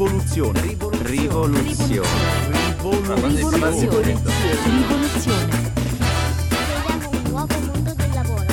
[0.00, 0.60] Rivoluzione.
[0.62, 1.60] Rivoluzione.
[1.60, 2.08] Rivoluzione.
[4.64, 5.72] Rivoluzione.
[6.48, 8.46] Creiamo un nuovo mondo del lavoro.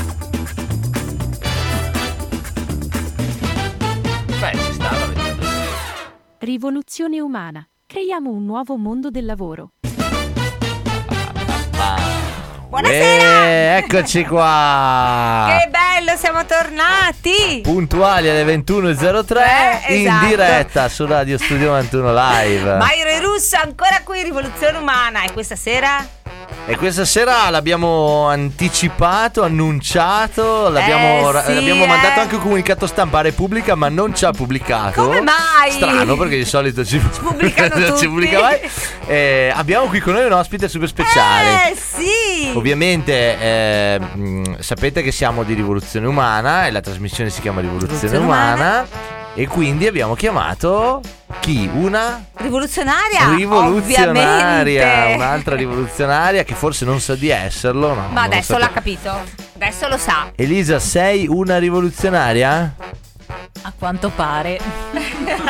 [4.39, 5.45] Beh, ci stava vedendo.
[6.39, 7.65] Rivoluzione umana.
[7.85, 9.71] Creiamo un nuovo mondo del lavoro.
[12.67, 13.45] Buonasera!
[13.45, 15.47] Eh, eccoci qua!
[15.47, 17.61] Che bello, siamo tornati!
[17.61, 19.37] Puntuali alle 21.03
[19.87, 20.25] Eh, in esatto.
[20.25, 22.75] diretta su Radio Studio 91 Live.
[22.77, 25.23] Mairo e Russo ancora qui, Rivoluzione Umana.
[25.23, 26.03] E questa sera?
[26.69, 31.87] E questa sera l'abbiamo anticipato, annunciato, l'abbiamo, Eh, sì, l'abbiamo eh.
[31.87, 35.05] mandato anche un comunicato stampa a Repubblica, ma non ci ha pubblicato.
[35.05, 35.71] Come mai?
[35.71, 37.99] Strano, perché di solito ci, pubblicano non tutti.
[38.01, 38.59] ci pubblica mai.
[39.07, 41.71] Eh, abbiamo qui con noi un ospite super speciale.
[41.71, 42.51] Eh sì!
[42.53, 47.93] Ovviamente eh, mh, sapete che siamo di Rivoluzione Umana e la trasmissione si chiama Rivoluzione,
[48.01, 48.87] Rivoluzione Umana,
[49.39, 50.99] e quindi abbiamo chiamato
[51.41, 51.69] chi?
[51.71, 53.35] Una Rivoluzionaria?
[53.35, 55.13] rivoluzionaria, Ovviamente.
[55.15, 57.93] un'altra rivoluzionaria che forse non sa di esserlo.
[57.93, 58.59] no, Ma adesso sapete.
[58.67, 59.19] l'ha capito.
[59.55, 60.31] Adesso lo sa.
[60.35, 62.73] Elisa, sei una rivoluzionaria?
[63.61, 64.59] A quanto pare.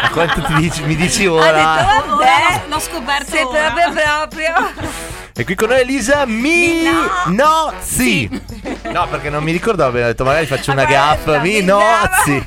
[0.02, 1.52] A quanto ti dici, mi dici Ha ora?
[1.52, 2.64] detto, vabbè.
[2.68, 3.72] l'ho scoperto Sei ora.
[3.72, 4.54] proprio proprio.
[5.40, 6.82] E qui con noi Elisa Mi
[7.28, 7.36] Mi
[8.92, 11.32] no perché non mi ricordavo bene, ho detto magari faccio una Vabbè, gaffa.
[11.32, 12.02] la Mi brava.
[12.02, 12.46] nozzi.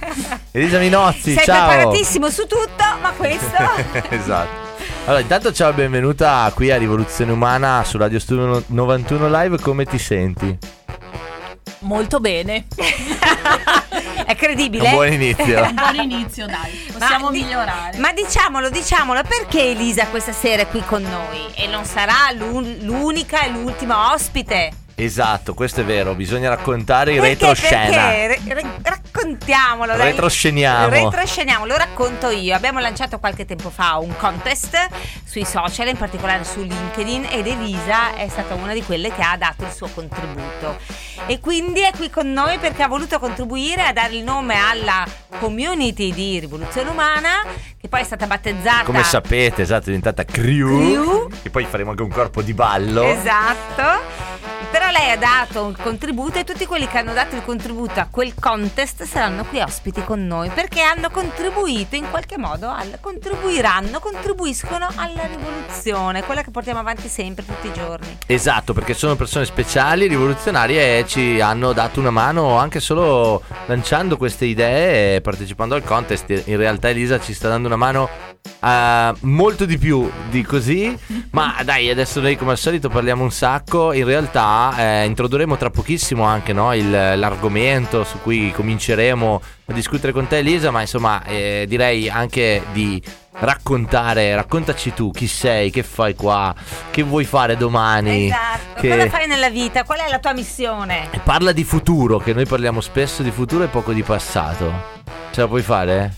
[0.51, 1.69] Elisa Minozzi, Sei ciao.
[1.69, 3.57] preparatissimo su tutto, ma questo.
[4.11, 4.69] esatto.
[5.05, 9.85] Allora, intanto ciao e benvenuta qui a Rivoluzione Umana su Radio Studio 91 Live, come
[9.85, 10.59] ti senti?
[11.81, 12.67] Molto bene.
[14.31, 14.85] È credibile?
[14.87, 15.61] Un buon inizio.
[15.67, 16.71] Un buon inizio, dai.
[16.93, 17.99] Possiamo Ma di- migliorare.
[17.99, 21.47] Ma diciamolo, diciamolo, perché Elisa questa sera è qui con noi?
[21.57, 24.71] E non sarà l'un- l'unica e l'ultima ospite.
[25.05, 27.47] Esatto, questo è vero, bisogna raccontare in Perché?
[27.47, 28.09] retroscena.
[28.09, 28.55] Perché?
[28.55, 29.97] Re- raccontiamolo.
[29.97, 30.11] dai.
[30.11, 30.89] Retrosceniamo.
[30.89, 32.55] Retrosceniamo, lo racconto io.
[32.55, 34.77] Abbiamo lanciato qualche tempo fa un contest
[35.25, 39.37] sui social, in particolare su LinkedIn, ed Elisa è stata una di quelle che ha
[39.37, 40.77] dato il suo contributo.
[41.27, 45.07] E quindi è qui con noi perché ha voluto contribuire a dare il nome alla
[45.39, 47.45] community di Rivoluzione Umana,
[47.81, 48.85] che poi è stata battezzata.
[48.85, 50.79] Come sapete, esatto, è diventata crew.
[50.79, 51.29] Crew.
[51.43, 53.03] E poi faremo anche un corpo di ballo.
[53.03, 54.60] Esatto.
[54.91, 58.35] Lei ha dato un contributo e tutti quelli che hanno dato il contributo a quel
[58.35, 64.89] contest saranno qui ospiti con noi perché hanno contribuito in qualche modo, al, contribuiranno, contribuiscono
[64.97, 68.19] alla rivoluzione, quella che portiamo avanti sempre, tutti i giorni.
[68.27, 74.17] Esatto, perché sono persone speciali, rivoluzionarie e ci hanno dato una mano anche solo lanciando
[74.17, 76.43] queste idee e partecipando al contest.
[76.47, 78.09] In realtà Elisa ci sta dando una mano
[78.63, 80.97] eh, molto di più di così,
[81.31, 85.71] ma dai, adesso noi come al solito parliamo un sacco, in realtà eh, introdurremo tra
[85.71, 91.23] pochissimo anche no, il- l'argomento su cui cominceremo a discutere con te Elisa, ma insomma
[91.25, 93.01] eh, direi anche di
[93.33, 96.55] raccontare, raccontaci tu chi sei, che fai qua,
[96.91, 98.27] che vuoi fare domani.
[98.27, 98.81] Esatto.
[98.81, 99.85] che- Cosa fai nella vita?
[99.85, 101.09] Qual è la tua missione?
[101.23, 104.99] Parla di futuro, che noi parliamo spesso di futuro e poco di passato.
[105.31, 106.13] Ce la puoi fare?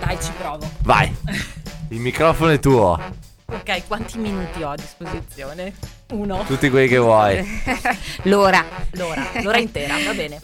[0.00, 0.68] Dai, ci provo.
[0.82, 1.14] Vai,
[1.90, 2.98] il microfono è tuo,
[3.46, 5.74] Ok, quanti minuti ho a disposizione?
[6.12, 6.42] Uno.
[6.44, 7.44] tutti quelli che vuoi.
[8.24, 8.64] L'ora.
[8.92, 10.40] L'ora, l'ora intera, va bene.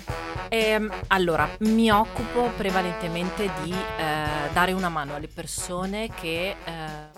[0.49, 7.09] Ehm, allora, mi occupo prevalentemente di eh, dare una mano alle persone che eh,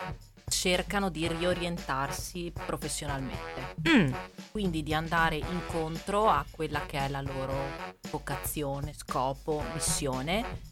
[0.49, 3.75] cercano di riorientarsi professionalmente.
[3.89, 4.13] Mm.
[4.51, 7.55] Quindi di andare incontro a quella che è la loro
[8.11, 10.72] vocazione, scopo, missione,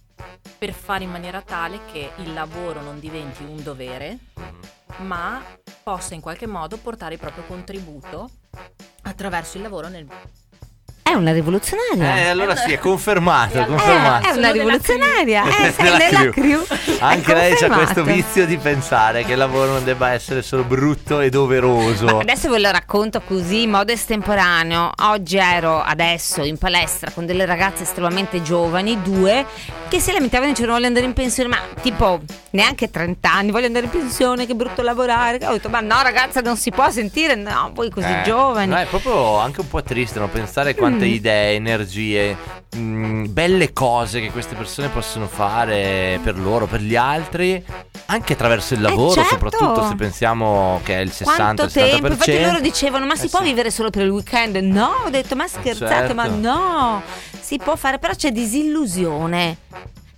[0.61, 4.19] per fare in maniera tale che il lavoro non diventi un dovere,
[4.99, 5.43] ma
[5.83, 8.29] possa in qualche modo portare il proprio contributo
[9.05, 10.07] attraverso il lavoro nel
[11.11, 12.17] È una rivoluzionaria.
[12.19, 14.29] Eh, allora sì, è confermato, è Eh, Eh, confermato.
[14.29, 15.43] è una rivoluzionaria.
[15.43, 15.67] crew.
[15.67, 16.65] Eh, sei Della nella crew.
[17.01, 20.63] Anche È lei ha questo vizio di pensare che il lavoro non debba essere solo
[20.63, 22.05] brutto e doveroso.
[22.07, 24.93] Ma adesso ve lo racconto così in modo estemporaneo.
[25.03, 29.45] Oggi ero adesso in palestra con delle ragazze estremamente giovani, due,
[29.89, 32.21] che si lamentavano e dicevano voglio andare in pensione, ma tipo
[32.51, 35.39] neanche 30 anni, voglio andare in pensione, che brutto lavorare.
[35.47, 38.69] Ho detto, ma no ragazza non si può sentire, no, voi così Eh, giovani.
[38.71, 40.29] no, è proprio anche un po' triste no?
[40.29, 41.15] pensare quante Mm.
[41.15, 42.37] idee, energie,
[42.77, 47.63] mh, belle cose che queste persone possono fare per loro, per gli altri,
[48.07, 49.31] anche attraverso il lavoro, certo.
[49.31, 51.73] soprattutto se pensiamo che è il Quanto 60-70%.
[51.73, 52.07] tempo?
[52.09, 53.45] Infatti loro dicevano: Ma si Eh può sì.
[53.47, 54.57] vivere solo per il weekend?
[54.57, 56.15] No, ho detto: Ma scherzate, Certo.
[56.15, 57.03] ma no,
[57.41, 59.57] si può fare, però c'è disillusione.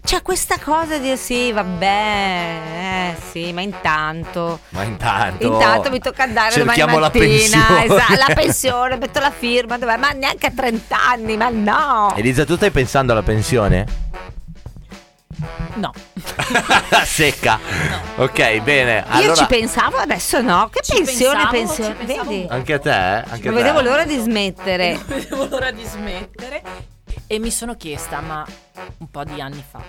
[0.05, 4.59] C'è questa cosa di sì, vabbè, eh sì, ma intanto.
[4.71, 7.25] Ma intanto, Intanto mi tocca andare domani cerchiamo la mattina.
[7.67, 7.85] pensione.
[7.85, 9.97] Esatto, la pensione, metto la firma, dov'è?
[9.97, 12.13] ma neanche a 30 anni, ma no.
[12.17, 13.87] Elisa, tu stai pensando alla pensione?
[15.75, 15.93] No.
[17.07, 17.59] Secca.
[18.17, 18.97] Ok, bene.
[18.99, 20.69] Io Allora, ci pensavo, adesso no.
[20.71, 22.05] Che Ci pensione, pensavo, pensione.
[22.25, 22.47] Vedi?
[22.51, 22.91] anche a te?
[22.91, 23.25] eh?
[23.31, 23.63] Anche Non a te.
[23.63, 24.93] vedevo l'ora di smettere.
[24.93, 26.63] Non vedevo l'ora di smettere.
[27.27, 28.45] E mi sono chiesta, ma
[28.99, 29.81] un po' di anni fa,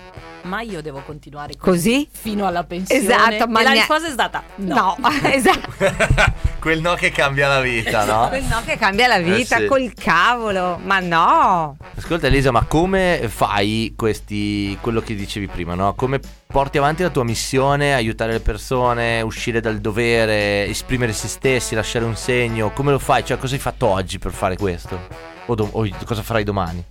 [0.42, 2.08] ma io devo continuare così, Così?
[2.10, 3.02] fino alla pensione?
[3.02, 4.96] Esatto, ma e la ne- risposta è stata no.
[4.98, 5.72] No, esatto.
[6.58, 8.28] Quel no che cambia la vita, no?
[8.32, 9.66] Quel no che cambia la vita, Eh sì.
[9.66, 10.78] col cavolo.
[10.82, 11.76] Ma no.
[11.96, 15.92] Ascolta Elisa, ma come fai questi quello che dicevi prima, no?
[15.94, 21.74] Come porti avanti la tua missione, aiutare le persone, uscire dal dovere, esprimere se stessi,
[21.74, 22.70] lasciare un segno?
[22.72, 23.22] Come lo fai?
[23.22, 24.98] Cioè, cosa hai fatto oggi per fare questo?
[25.46, 26.82] O, dom- o cosa farai domani?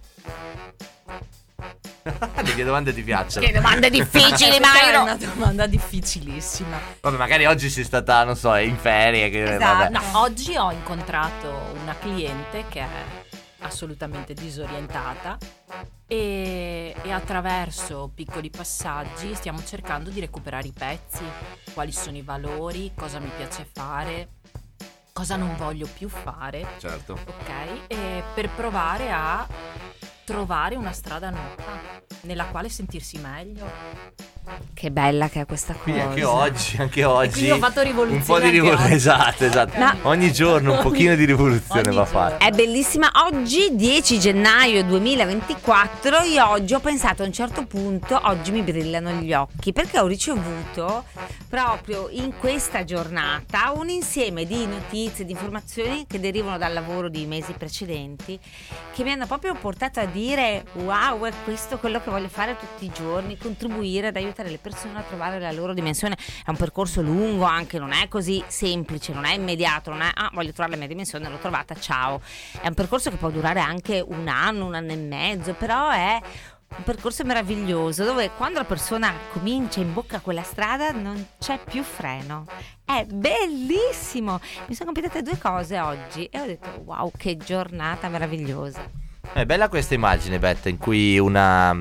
[2.43, 3.45] Le mie domande ti piacciono.
[3.45, 5.01] Che domande difficili, Questa è Mairo.
[5.03, 6.77] una domanda difficilissima.
[7.01, 9.29] Vabbè, magari oggi sei stata, non so, in ferie.
[9.29, 9.77] Che, Esatto.
[9.77, 9.89] vabbè.
[9.89, 12.87] No, oggi ho incontrato una cliente che è
[13.59, 15.37] assolutamente disorientata
[16.05, 21.23] e, e attraverso piccoli passaggi stiamo cercando di recuperare i pezzi,
[21.73, 24.27] quali sono i valori, cosa mi piace fare,
[25.13, 27.13] cosa non voglio più fare, Certo.
[27.13, 27.51] ok?
[27.87, 29.47] E per provare a
[30.25, 34.11] trovare una strada nuova nella quale sentirsi meglio.
[34.73, 35.83] Che bella che è questa cosa.
[35.83, 37.49] Quindi anche oggi, anche oggi.
[37.49, 38.93] ho fatto rivoluzione Un po' di rivoluzione.
[38.93, 39.79] Esatto, esatto.
[39.79, 39.95] No.
[40.01, 42.45] Ogni giorno un pochino di rivoluzione va fatta.
[42.45, 43.09] È bellissima.
[43.25, 49.11] Oggi, 10 gennaio 2024, io oggi ho pensato a un certo punto, oggi mi brillano
[49.11, 51.05] gli occhi, perché ho ricevuto
[51.47, 57.25] proprio in questa giornata un insieme di notizie, di informazioni che derivano dal lavoro di
[57.25, 58.37] mesi precedenti,
[58.93, 62.85] che mi hanno proprio portato a dire, wow, è questo quello che voglio fare tutti
[62.85, 66.15] i giorni, contribuire ad aiutare le persone a trovare la loro dimensione.
[66.15, 70.29] È un percorso lungo anche, non è così semplice, non è immediato, non è, ah,
[70.31, 72.21] voglio trovare la mia dimensione, l'ho trovata, ciao.
[72.61, 76.21] È un percorso che può durare anche un anno, un anno e mezzo, però è
[76.75, 81.83] un percorso meraviglioso dove quando la persona comincia in bocca quella strada non c'è più
[81.83, 82.45] freno.
[82.85, 84.39] È bellissimo!
[84.67, 89.02] Mi sono capitate due cose oggi e ho detto wow che giornata meravigliosa.
[89.33, 91.75] È bella questa immagine, Betta, in cui una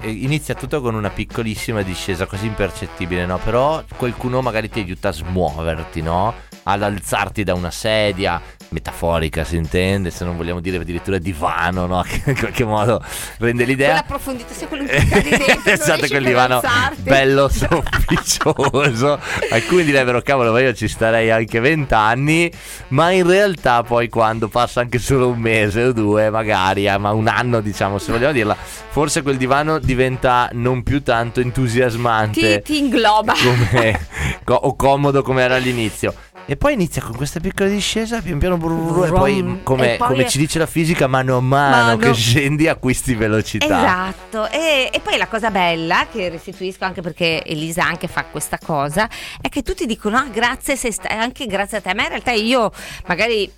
[0.00, 3.36] eh, inizia tutto con una piccolissima discesa così impercettibile, no?
[3.36, 6.32] Però qualcuno magari ti aiuta a smuoverti, no?
[6.62, 8.40] Ad alzarti da una sedia,
[8.70, 12.02] metaforica si intende, se non vogliamo dire addirittura divano, no?
[12.06, 13.02] Che in qualche modo
[13.38, 13.88] rende l'idea.
[13.88, 17.02] Quella profondità, sai quello che cadi dentro, esatto, quel divano alzarti.
[17.02, 19.18] bello sofficioso.
[19.50, 22.50] Alcuni direbbero, cavolo, ma io ci starei anche vent'anni,
[22.88, 27.12] ma in realtà poi quando passa anche solo un mese o due, magari, eh, ma
[27.12, 32.72] un anno diciamo, se vogliamo dirla, forse quel divano diventa non più tanto entusiasmante Ti,
[32.72, 33.34] ti ingloba.
[33.34, 34.06] come,
[34.44, 36.14] co- o comodo come era all'inizio.
[36.48, 40.06] E poi inizia con questa piccola discesa, pian piano brrr, e poi come, E poi
[40.08, 41.96] come è- ci dice la fisica, mano a mano, Mano.
[41.96, 43.64] che scendi acquisti velocità.
[43.66, 48.58] Esatto, e, e poi la cosa bella che restituisco anche perché Elisa anche fa questa
[48.64, 49.08] cosa
[49.40, 52.70] è che tutti dicono ah grazie sta- anche grazie a te, ma in realtà io
[53.06, 53.50] magari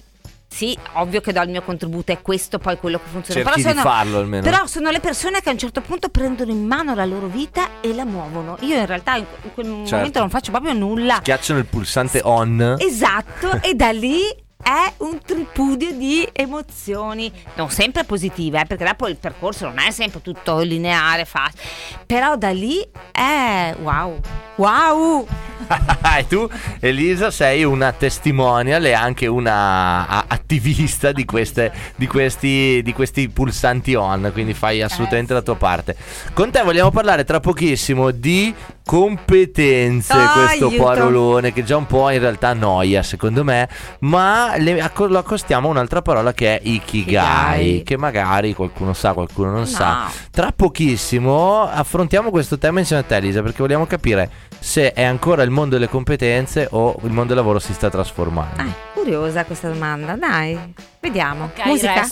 [0.49, 3.43] sì, ovvio che do il mio contributo, è questo poi quello che funziona.
[3.43, 4.43] Cerchi però sono, farlo almeno.
[4.43, 7.81] Però sono le persone che a un certo punto prendono in mano la loro vita
[7.81, 8.57] e la muovono.
[8.61, 9.97] Io in realtà in, in quel Certo.
[9.97, 11.17] momento non faccio proprio nulla.
[11.21, 12.77] Schiacciano il pulsante on.
[12.79, 14.23] Esatto, e da lì
[14.63, 19.91] è un tripudio di emozioni, non sempre positive, eh, perché dopo il percorso non è
[19.91, 21.63] sempre tutto lineare, facile,
[22.07, 24.21] però da lì è wow,
[24.57, 25.27] wow,
[26.19, 26.49] e tu,
[26.81, 33.95] Elisa, sei una testimonial e anche una attivista di, queste, di, questi, di questi pulsanti
[33.95, 35.97] on, quindi fai assolutamente la tua parte.
[36.33, 38.55] Con te vogliamo parlare tra pochissimo di
[38.89, 40.83] competenze, Ah, questo aiuto.
[40.83, 43.69] parolone che già un po' in realtà annoia secondo me,
[44.01, 47.83] ma le- lo accostiamo a un'altra parola che è ikigai, Ikigai.
[47.83, 49.67] che magari qualcuno sa, qualcuno non No.
[49.67, 50.11] sa.
[50.31, 55.43] Tra pochissimo affrontiamo questo tema insieme a te Elisa perché vogliamo capire se è ancora
[55.43, 58.63] il mondo delle competenze o il mondo del lavoro si sta trasformando.
[58.63, 60.59] Ah, curiosa questa domanda, dai,
[61.01, 61.45] vediamo.
[61.45, 62.09] Ok, Musica?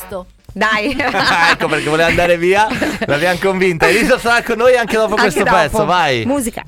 [0.57, 0.97] Dai.
[1.53, 2.67] ecco perché voleva andare via,
[3.05, 3.87] l'abbiamo convinta.
[3.89, 5.55] Elisa sarà con noi anche dopo Anche questo dopo.
[5.55, 6.25] pezzo, vai.
[6.25, 6.63] Musica.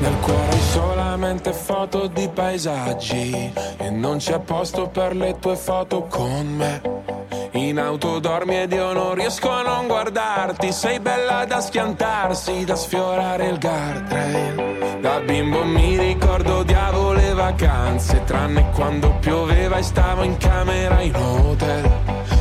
[0.00, 6.04] Nel cuore hai solamente foto di paesaggi e non c'è posto per le tue foto
[6.04, 7.17] con me.
[7.52, 12.76] In auto dormi ed io non riesco a non guardarti, sei bella da schiantarsi, da
[12.76, 14.98] sfiorare il guardrail.
[15.00, 21.14] Da bimbo mi ricordo odiavo le vacanze, tranne quando pioveva e stavo in camera in
[21.14, 22.17] hotel.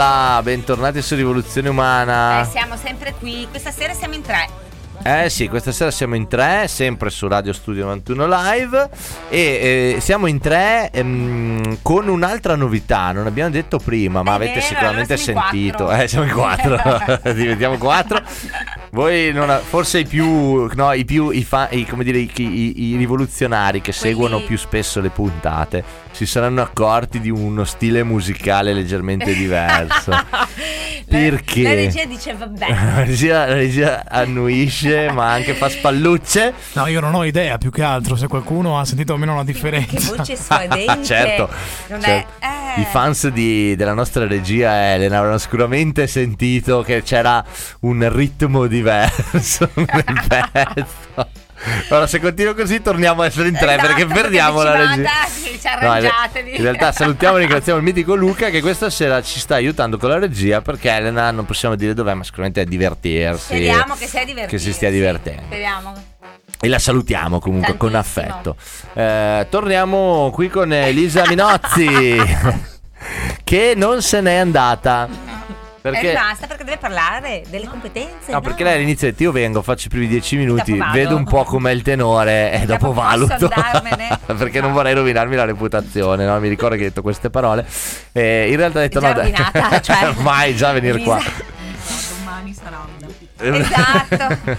[0.00, 2.48] Hola, bentornati su Rivoluzione Eh, Umana.
[2.48, 3.48] siamo sempre qui.
[3.50, 4.46] Questa sera siamo in tre.
[5.02, 8.90] Eh sì, questa sera siamo in tre, sempre su Radio Studio 91 Live
[9.28, 14.34] e eh, siamo in tre ehm, con un'altra novità, non abbiamo detto prima, ma È
[14.36, 15.84] avete vero, sicuramente allora sentito.
[15.86, 16.02] quattro.
[16.02, 16.80] Eh, siamo in quattro,
[17.34, 18.22] diventiamo quattro.
[18.90, 22.30] Voi non ha- forse i più, no, i più, i, fa- i- come dire, i,
[22.36, 27.62] i- i rivoluzionari che Quelli- seguono più spesso le puntate si saranno accorti di uno
[27.62, 30.10] stile musicale leggermente diverso.
[31.08, 31.62] Perché?
[31.62, 32.66] La, la regia dice vabbè.
[32.98, 36.52] La regia, la regia annuisce, ma anche fa spallucce.
[36.72, 39.52] No, io non ho idea più che altro se qualcuno ha sentito almeno la Che
[39.52, 40.16] differenza.
[40.16, 40.98] voce suadente.
[41.06, 41.48] certo,
[41.86, 42.32] Non certo.
[42.40, 42.46] è...
[42.76, 42.80] eh.
[42.80, 47.44] I fans di- della nostra regia Elena avranno sicuramente sentito che c'era
[47.80, 51.28] un ritmo diverso nel pezzo.
[51.88, 55.10] Allora, se continuo così, torniamo a essere in tre Esatto, perché perdiamo la regia.
[55.80, 59.98] No, in, realtà salutiamo e ringraziamo il mitico Luca che questa sera ci sta aiutando
[59.98, 63.44] con la regia perché Elena non possiamo dire dov'è, ma sicuramente è divertirsi.
[63.44, 64.24] Speriamo che sia.
[64.24, 65.42] Che si stia divertendo.
[65.46, 65.92] Speriamo.
[66.60, 68.26] E la salutiamo comunque con Tantissimo.
[68.26, 68.56] affetto.
[68.94, 72.16] Eh, torniamo qui con Elisa Minozzi,
[73.44, 75.37] che non se n'è andata.
[75.88, 78.30] È Perché, rimasta perché deve parlare delle competenze.
[78.32, 80.92] no, perché lei all'inizio ha detto io vengo, faccio i primi dieci minuti, Dopo vado."
[80.98, 83.48] vedo un po' com'è il tenore e dopo Dopo valuto.
[84.36, 86.38] perché non vorrei rovinarmi la reputazione, no?
[86.40, 87.66] Mi ricordo che hai detto queste parole.
[88.12, 90.08] E in realtà ha detto Già no, dai, rovinata, cioè.
[90.08, 91.20] ormai già venire qua.
[92.18, 92.96] domani sarà una
[93.40, 94.36] Esatto.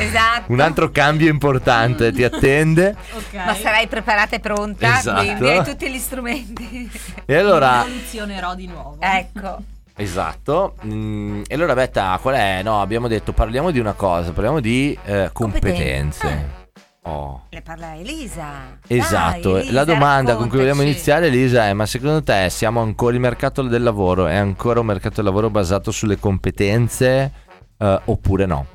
[0.00, 0.44] esatto.
[0.52, 2.96] Un altro cambio importante ti attende.
[3.12, 3.34] Ok.
[3.34, 5.22] Ma sarai preparata e pronta, Esatto.
[5.22, 6.90] quindi hai tutti gli strumenti.
[7.24, 8.96] E allora, Rivoluzionerò di nuovo.
[9.00, 9.58] ecco.
[9.98, 10.74] Esatto.
[10.84, 12.62] Mm, e allora Betta, qual è?
[12.62, 16.20] No, abbiamo detto parliamo di una cosa, parliamo di eh, competenze.
[16.20, 16.64] Competenze.
[17.02, 17.46] Oh.
[17.50, 18.78] Ne parla Elisa.
[18.86, 20.90] Esatto, Dai, Elisa, la domanda con cui vogliamo raccontaci.
[20.90, 24.86] iniziare Elisa è ma secondo te siamo ancora il mercato del lavoro è ancora un
[24.86, 27.32] mercato del lavoro basato sulle competenze
[27.78, 28.66] eh, oppure no?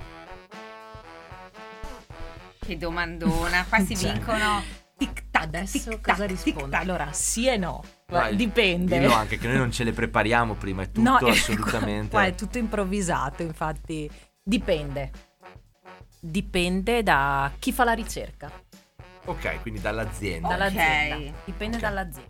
[2.58, 4.14] Che domandona, qua si Cioè.
[4.14, 4.64] vincono
[4.98, 6.60] tic tac, Adesso tic cosa rispondo?
[6.62, 6.82] tic tac.
[6.82, 7.84] Allora, sì e no.
[8.12, 9.00] Vai, Dipende.
[9.00, 12.10] Dillo anche che noi non ce le prepariamo prima, è tutto No, ecco, assolutamente.
[12.10, 14.10] Qua è tutto improvvisato, infatti
[14.44, 15.12] dipende.
[16.20, 18.52] dipende da chi fa la ricerca.
[19.26, 20.50] Ok, quindi dall'azienda.
[20.50, 21.34] Dall'azienda.
[21.46, 21.82] Dipende Ok.
[21.82, 22.30] dall'azienda.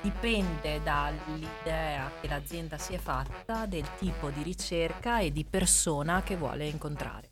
[0.00, 6.36] Dipende dall'idea che l'azienda si è fatta, del tipo di ricerca e di persona che
[6.36, 7.30] vuole incontrare.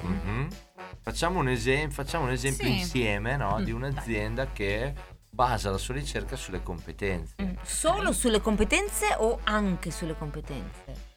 [0.00, 0.48] Mhm.
[1.02, 2.78] Facciamo un, esem- facciamo un esempio Sì.
[2.78, 4.94] insieme no, di Mm, un'azienda che
[5.34, 7.34] basa la sua ricerca sulle competenze.
[7.42, 11.12] Mm, Solo sulle competenze o anche sulle competenze?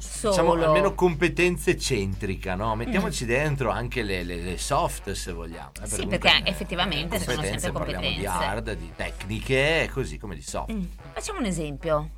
[0.00, 0.30] Solo.
[0.32, 2.74] Diciamo almeno competenze centrica, no?
[2.74, 5.70] Mettiamoci dentro anche le, le- le soft se vogliamo.
[5.82, 8.44] eh, Sì, perché eh, effettivamente sono competenze, sempre Parliamo di competenze.
[8.44, 10.72] hard, di tecniche, così come di soft.
[10.72, 12.10] Mm, Facciamo un esempio.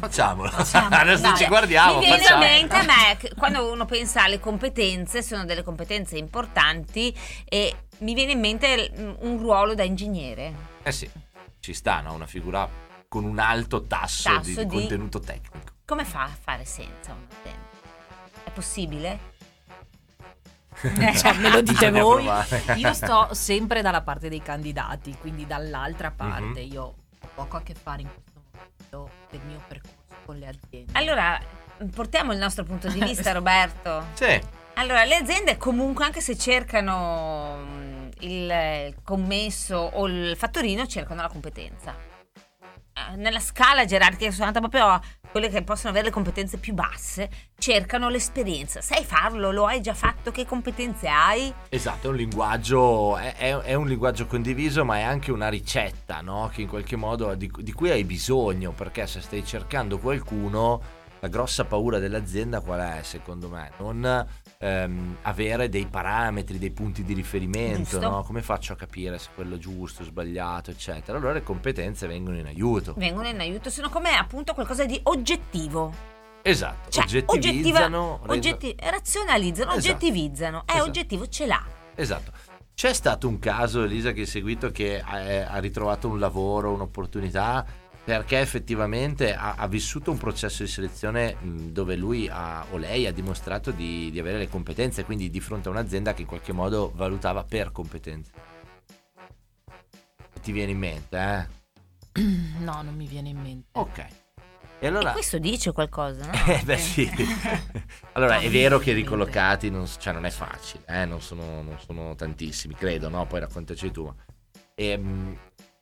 [0.00, 0.50] Facciamolo.
[0.50, 0.88] Facciamo.
[0.96, 1.98] Adesso Dai, ci guardiamo.
[1.98, 2.42] Mi viene facciamo.
[2.44, 8.14] in mente a me quando uno pensa alle competenze, sono delle competenze importanti e mi
[8.14, 10.54] viene in mente mm, un ruolo da ingegnere.
[10.82, 11.08] Eh sì,
[11.60, 12.12] ci sta, no?
[12.14, 12.68] Una figura
[13.08, 15.72] con un alto tasso, di, Tasso di di- contenuto tecnico.
[15.84, 17.68] Come fa a fare senza un'azienda?
[18.44, 19.28] È possibile?
[20.80, 22.22] Cioè, me lo dite voi.
[22.24, 22.62] provare.
[22.76, 25.48] Io sto sempre dalla parte dei candidati, quindi Mhm.
[25.48, 26.60] dall'altra parte.
[26.60, 30.92] Io ho poco a che fare in questo momento del mio percorso con le aziende.
[30.98, 31.38] Allora,
[31.92, 34.06] portiamo il nostro punto di vista, Roberto.
[34.14, 34.40] Sì,
[34.74, 41.28] Allora, le aziende comunque, anche se cercano mm, il commesso o il fattorino, cercano la
[41.28, 41.94] competenza.
[42.34, 45.00] Eh, Nella scala gerarchica sono andata proprio a
[45.30, 48.80] quelle che possono avere le competenze più basse, cercano l'esperienza.
[48.80, 49.52] Sai farlo?
[49.52, 50.30] Lo hai già fatto?
[50.32, 51.52] Che competenze hai?
[51.68, 56.20] esatto, è un linguaggio, è, è- è un linguaggio condiviso, ma è anche una ricetta,
[56.22, 56.50] no?
[56.52, 61.28] Che in qualche modo di, di cui hai bisogno, perché se stai cercando qualcuno, la
[61.28, 63.70] grossa paura dell'azienda qual è, secondo me?
[63.78, 64.26] Non
[64.70, 68.22] ehm, avere dei parametri, dei punti di riferimento, no?
[68.22, 71.16] Come faccio a capire se quello è giusto, sbagliato, eccetera?
[71.16, 72.94] Allora le competenze vengono in aiuto.
[72.96, 75.92] Vengono in aiuto, sono come appunto qualcosa di oggettivo.
[76.42, 79.86] Esatto, Cioè, oggettivizzano, oggetti- razionalizzano, Esatto.
[79.94, 80.62] oggettivizzano.
[80.66, 80.88] È Esatto.
[80.88, 81.64] oggettivo, ce l'ha.
[81.94, 82.32] Esatto.
[82.74, 87.66] C'è stato un caso, Elisa, che hai seguito che ha, ha ritrovato un lavoro, un'opportunità,
[88.10, 93.12] perché effettivamente ha, ha vissuto un processo di selezione dove lui ha, o lei ha
[93.12, 96.90] dimostrato di, di avere le competenze, quindi di fronte a un'azienda che in qualche modo
[96.96, 98.32] valutava per competenze.
[100.42, 102.20] Ti viene in mente, eh?
[102.58, 103.68] No, non mi viene in mente.
[103.78, 104.04] Ok.
[104.80, 105.10] E allora...
[105.10, 106.32] E questo dice qualcosa, no?
[106.52, 107.08] Eh, beh sì.
[108.14, 112.16] allora è vero che ricollocati non, cioè, non è facile, eh, non, sono, non sono
[112.16, 113.24] tantissimi, credo, no?
[113.26, 114.12] Poi raccontaci tu.
[114.74, 115.38] Ehm,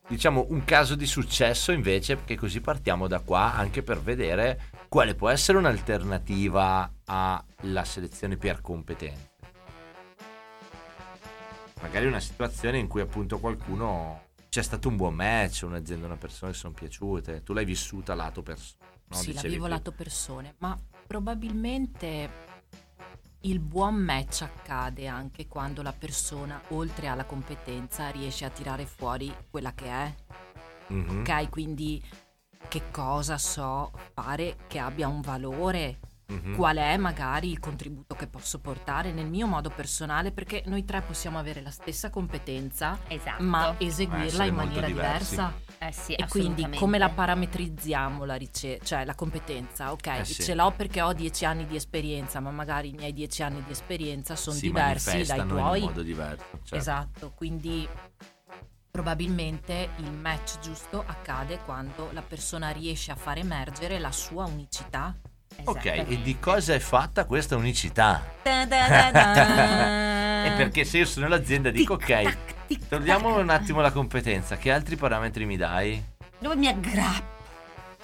[0.09, 5.14] diciamo un caso di successo invece, perché così partiamo da qua anche per vedere quale
[5.14, 9.27] può essere un'alternativa alla selezione per competenze.
[11.81, 16.51] Magari una situazione in cui appunto qualcuno c'è stato un buon match, un'azienda, una persona
[16.51, 18.85] che sono piaciute, tu l'hai vissuta lato persona.
[19.09, 19.16] no?
[19.16, 19.77] sì, la Dicevi vivo prima.
[19.77, 22.31] lato persone, ma probabilmente
[23.42, 29.33] il buon match accade anche quando la persona, oltre alla competenza, riesce a tirare fuori
[29.51, 30.14] quella che è.
[30.88, 31.20] Mhm.
[31.20, 32.03] Ok, quindi
[32.68, 35.98] che cosa so fare che abbia un valore,
[36.30, 36.56] Mhm.
[36.56, 41.00] qual è magari il contributo che posso portare nel mio modo personale, perché noi tre
[41.00, 43.42] possiamo avere la stessa competenza, Esatto.
[43.42, 45.30] ma eseguirla in maniera diversi.
[45.30, 45.54] diversa.
[45.78, 49.90] Eh sì, E quindi come la parametrizziamo la ricerca, cioè la competenza?
[49.92, 50.42] Ok, Eh sì.
[50.42, 53.70] ce l'ho perché ho dieci anni di esperienza, ma magari i miei dieci anni di
[53.70, 55.78] esperienza sono si diversi dai tuoi.
[55.80, 56.44] in modo diverso.
[56.62, 56.74] certo.
[56.76, 57.88] Esatto, quindi
[58.90, 65.14] probabilmente il match giusto accade quando la persona riesce a far emergere la sua unicità.
[65.64, 66.12] Ok, Esattamente.
[66.14, 68.23] e di cosa è fatta questa unicità?
[68.42, 70.16] Da da da da.
[70.49, 72.37] E perché se io sono l'azienda dico ok, Tic-tac,
[72.68, 72.88] tic-tac.
[72.88, 76.03] togliamo un attimo la competenza, che altri parametri mi dai?
[76.38, 77.37] Dove mi aggrappo?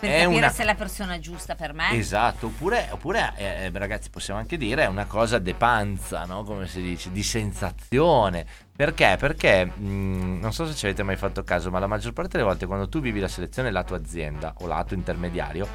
[0.00, 1.92] Per È capire una- se è la persona giusta per me.
[1.92, 6.42] Esatto, oppure, oppure eh, ragazzi possiamo anche dire è una cosa de panza, no?
[6.42, 8.44] Come si dice, di sensazione.
[8.76, 9.16] Perché?
[9.18, 12.42] Perché mh, non so se ci avete mai fatto caso, ma la maggior parte delle
[12.48, 15.66] volte quando tu vivi la selezione lato azienda o lato intermediario,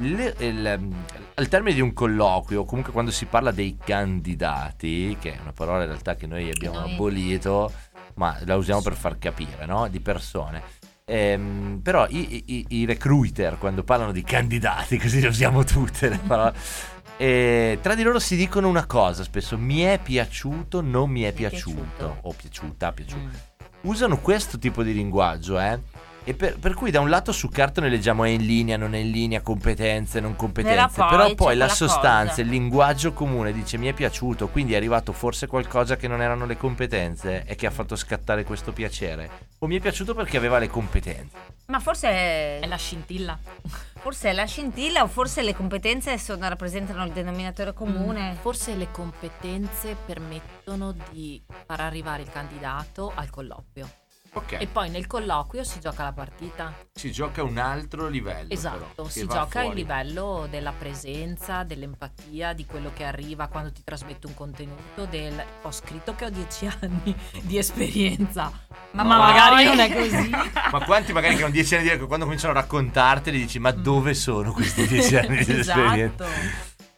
[0.00, 0.88] il- il-
[1.34, 5.82] al termine di un colloquio, comunque quando si parla dei candidati, che è una parola
[5.82, 7.72] in realtà che noi abbiamo Noi- abolito,
[8.14, 9.88] ma la usiamo per far capire, no?
[9.88, 10.62] Di persone.
[11.06, 16.18] Ehm, però i, i- i recruiter quando parlano di candidati, così le usiamo tutte le
[16.18, 16.54] parole,
[17.18, 21.28] eh, tra di loro si dicono una cosa spesso, mi è piaciuto, non mi è
[21.28, 23.22] Mi piaciuto, o piaciuta, piaciuto.
[23.22, 23.52] Mm.
[23.82, 25.78] Usano questo tipo di linguaggio, eh,
[26.26, 28.94] E per, per cui da un lato su carta noi leggiamo è in linea, non
[28.94, 32.40] è in linea, competenze, non competenze, Però però poi poi, la sostanza, cosa.
[32.40, 36.46] il linguaggio comune dice mi è piaciuto, quindi è arrivato forse qualcosa che non erano
[36.46, 39.28] le competenze e che ha fatto scattare questo piacere.
[39.58, 41.36] O mi è piaciuto perché aveva le competenze.
[41.66, 43.38] Ma forse È la scintilla.
[44.04, 48.32] Forse è la scintilla o forse le competenze sono- rappresentano il denominatore comune.
[48.32, 53.88] Mm, Forse le competenze permettono di far arrivare il candidato al colloquio.
[54.36, 54.56] Ok.
[54.58, 56.74] E poi nel colloquio si gioca la partita.
[56.92, 58.52] si gioca a un altro livello.
[58.52, 64.26] Esatto, si gioca il livello della presenza, dell'empatia, di quello che arriva quando ti trasmetto
[64.26, 68.50] un contenuto, del ho scritto che ho dieci anni di esperienza,
[68.90, 70.30] ma, Ma magari non è così.
[70.30, 74.14] Ma quanti magari che hanno dieci anni di quando cominciano a raccontarteli dici ma dove
[74.14, 76.26] sono questi dieci anni di esperienza?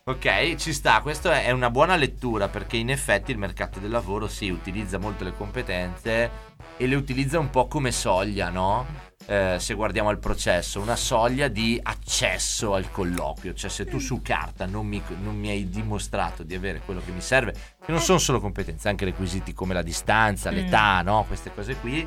[0.09, 4.29] Ok, ci sta, questa è una buona lettura perché in effetti il mercato del lavoro
[4.29, 6.31] si utilizza molto le competenze
[6.77, 8.87] e le utilizza un po' come soglia, no?
[9.27, 14.23] Eh, se guardiamo al processo, una soglia di accesso al colloquio, cioè se tu su
[14.23, 17.51] carta non mi, non mi hai dimostrato di avere quello che mi serve,
[17.85, 21.25] che non sono solo competenze, anche requisiti come la distanza, l'età, no?
[21.27, 22.07] Queste cose qui,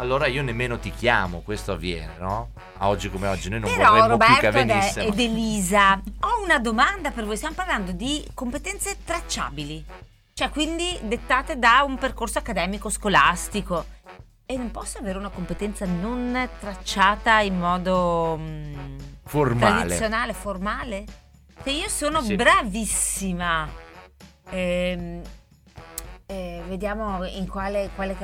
[0.00, 2.50] allora io nemmeno ti chiamo, questo avviene, no?
[2.78, 5.04] A oggi come oggi noi non Però vorremmo più che Roberto ed- avvenisse.
[5.04, 7.36] ed Elisa, ho una domanda per voi.
[7.36, 9.84] Stiamo parlando di competenze tracciabili,
[10.32, 13.84] cioè quindi dettate da un percorso accademico scolastico.
[14.46, 19.74] E non posso avere una competenza non tracciata in modo mm, Formale.
[19.80, 21.04] tradizionale, formale?
[21.62, 22.34] Se io sono Sì.
[22.34, 23.68] bravissima,
[24.48, 25.22] ehm,
[26.30, 28.16] eh, vediamo in quale, quale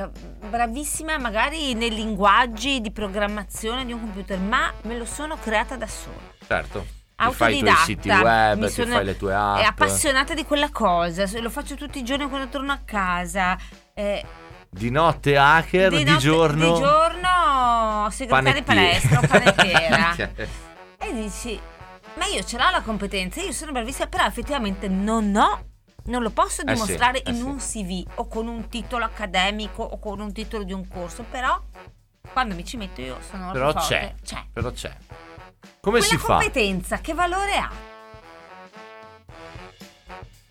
[0.49, 5.87] bravissima magari nei linguaggi di programmazione di un computer, ma me lo sono creata da
[5.87, 6.15] sola.
[6.47, 6.85] Certo.
[7.17, 9.65] Ti fai i tuoi Autodidatta, siti web, mi sono- fai le tue È app.
[9.65, 13.57] appassionata di quella cosa, lo faccio tutti i giorni quando torno a casa.
[13.93, 14.23] eh,
[14.69, 16.73] Di notte hacker, di, notte- giorno.
[16.73, 18.99] di giorno segretaria di panettiera.
[18.99, 20.15] palestra o panettiera.
[20.99, 21.59] E dici,
[22.15, 25.66] ma io ce l'ho la competenza, io sono bravissima, però effettivamente non ho,
[26.07, 27.41] non lo posso Eh sì, dimostrare eh in sì.
[27.43, 31.59] un CV o con un titolo accademico o con un titolo di un corso, però
[32.33, 33.87] quando mi ci metto io sono Però forte.
[33.87, 34.13] c'è.
[34.23, 34.45] C'è.
[34.51, 34.95] Però c'è.
[35.79, 36.33] Come Quella si fa?
[36.37, 37.71] competenza che valore ha?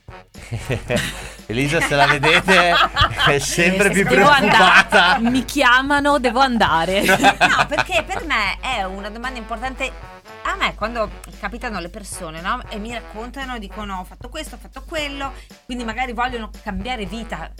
[1.47, 2.73] Elisa, se la vedete,
[3.27, 5.14] è sempre più Devo preoccupata.
[5.14, 5.31] andare.
[5.31, 7.03] Mi chiamano, devo andare.
[7.57, 9.90] No, perché per me è una domanda importante.
[10.42, 12.61] A me quando capitano le persone no?
[12.69, 15.33] e mi raccontano, dicono ho fatto questo, ho fatto quello,
[15.64, 17.51] quindi magari vogliono cambiare vita,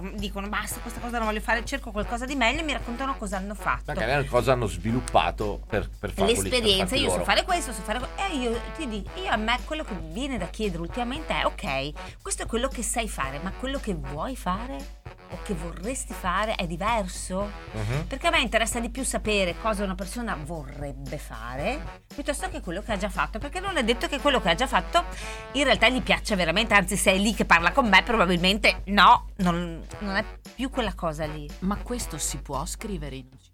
[0.00, 3.36] dicono basta, questa cosa non voglio fare, cerco qualcosa di meglio e mi raccontano cosa
[3.36, 3.92] hanno fatto.
[3.92, 7.24] Magari cosa hanno sviluppato per, per per L'esperienza, io so loro.
[7.24, 8.14] fare questo, so fare quello.
[8.16, 12.20] E io ti dico, io a me quello che viene da chiedere ultimamente è: ok,
[12.22, 15.00] questo è quello che sai fare, ma quello che vuoi fare
[15.32, 17.50] o che vorresti fare è diverso?
[17.72, 18.06] Mhm.
[18.06, 22.82] Perché a me interessa di più sapere cosa una persona vorrebbe fare piuttosto che quello
[22.82, 25.04] che ha già fatto, perché non è detto che quello che ha già fatto
[25.52, 29.30] in realtà gli piaccia veramente, anzi se è lì che parla con me probabilmente no,
[29.36, 31.48] non, non è più quella cosa lì.
[31.60, 33.50] Ma questo si può scrivere in un CV?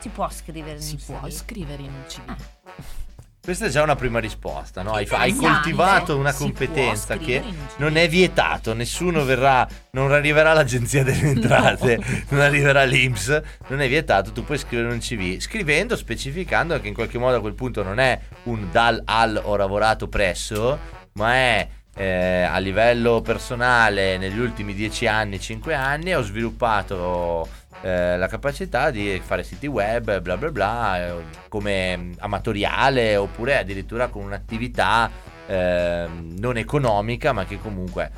[0.00, 1.30] Si può scrivere in Si un può CV.
[1.32, 2.34] scrivere in un CV?
[3.42, 4.92] Questa è già una prima risposta, no?
[4.92, 5.62] Hai, hai Interessante.
[5.62, 7.42] coltivato una competenza che
[7.76, 11.98] non è vietato, nessuno verrà, non arriverà l'agenzia delle entrate,
[12.28, 16.94] non arriverà l'Inps, non è vietato, tu puoi scrivere un CV, scrivendo, specificando che in
[16.94, 20.78] qualche modo a quel punto non è un dal al ho lavorato presso,
[21.14, 27.48] ma è eh, a livello personale negli ultimi 10 anni, 5 anni ho sviluppato
[27.82, 31.14] eh, la capacità di fare siti web, bla bla bla, eh,
[31.48, 35.10] come amatoriale oppure addirittura con un'attività
[35.46, 38.10] ehm, non economica, ma che comunque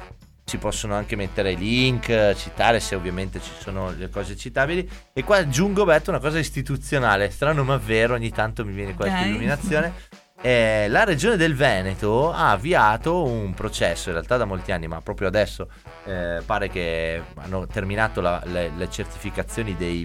[0.44, 4.88] si possono anche mettere link, citare se ovviamente ci sono le cose citabili.
[5.12, 9.20] E qua aggiungo Betto una cosa istituzionale, strano ma vero, ogni tanto mi viene qualche
[9.20, 9.26] Ok.
[9.26, 9.92] illuminazione.
[10.44, 15.00] Eh, la regione del Veneto ha avviato un processo, in realtà da molti anni, ma
[15.00, 15.68] proprio adesso
[16.04, 20.04] eh, pare che hanno terminato la- le, le certificazioni dei,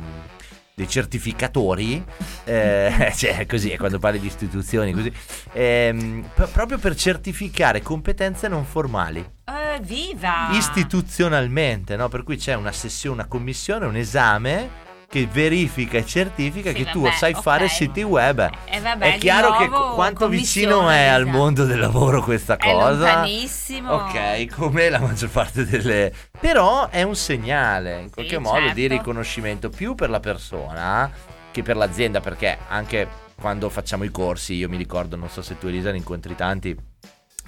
[0.76, 2.06] dei certificatori,
[2.44, 5.12] eh, cioè così è quando parli di istituzioni, così,
[5.54, 10.50] ehm, p- proprio per certificare competenze non formali Eh, viva!
[10.52, 12.10] istituzionalmente, no?
[12.10, 16.86] per cui c'è una sessione, una commissione, un esame che verifica e certifica Sì, che
[16.92, 17.42] tu vabbè, sai ok.
[17.42, 18.50] fare siti web.
[18.66, 22.72] Eh, vabbè, è di chiaro che quanto vicino è al mondo del lavoro questa È
[22.72, 22.88] cosa.
[23.16, 23.94] lontanissimo.
[23.94, 26.12] Ok, come la maggior parte delle...
[26.40, 28.96] Però è un segnale, in qualche modo, di certo.
[28.98, 31.10] riconoscimento più per la persona
[31.52, 33.08] che per l'azienda, perché anche
[33.40, 36.76] quando facciamo i corsi, io mi ricordo, non so se tu Elisa ne incontri tanti,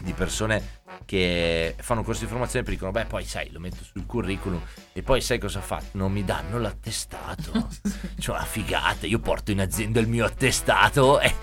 [0.01, 3.83] di persone che fanno un corso di formazione e dicono beh poi sai lo metto
[3.83, 4.61] sul curriculum
[4.93, 5.81] e poi sai cosa fa?
[5.91, 7.67] Non mi danno l'attestato
[8.19, 11.33] cioè una figata io porto in azienda il mio attestato e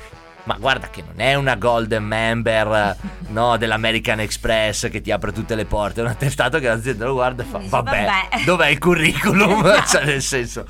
[0.44, 2.96] ma guarda che non è una golden member
[3.28, 7.14] no, dell'American Express che ti apre tutte le porte, è un attestato che l'azienda lo
[7.14, 9.64] guarda e fa vabbè, vabbè." dov'è il curriculum?
[9.86, 10.64] Cioè nel senso,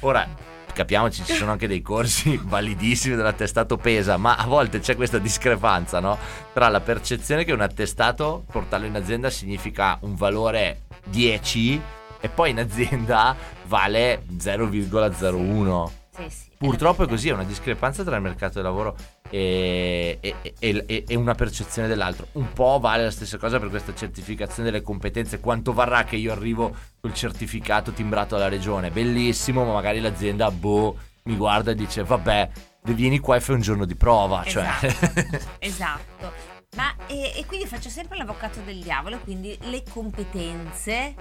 [0.00, 0.28] ora
[0.76, 6.00] capiamoci ci sono anche dei corsi validissimi dell'attestato pesa, ma a volte c'è questa discrepanza
[6.00, 6.18] no?
[6.52, 11.80] tra la percezione che un attestato portarlo in azienda significa un valore 10
[12.20, 13.34] e poi in azienda
[13.64, 15.90] vale 0,01.
[16.10, 16.50] Sì, sì.
[16.58, 18.96] Purtroppo è così, è una discrepanza tra il mercato del lavoro
[19.30, 22.28] e, e- e- e- una percezione dell'altro.
[22.32, 25.40] Un po' vale la stessa cosa per questa certificazione delle competenze.
[25.40, 28.90] Quanto varrà che io arrivo col certificato timbrato alla regione?
[28.90, 32.50] Bellissimo, ma magari l'azienda, boh, mi guarda e dice, vabbè,
[32.82, 34.44] vieni qua e fai un giorno di prova.
[34.44, 35.46] Cioè, Esatto.
[35.58, 36.54] esatto.
[36.76, 41.14] Ma e quindi faccio sempre l'avvocato del diavolo, quindi le competenze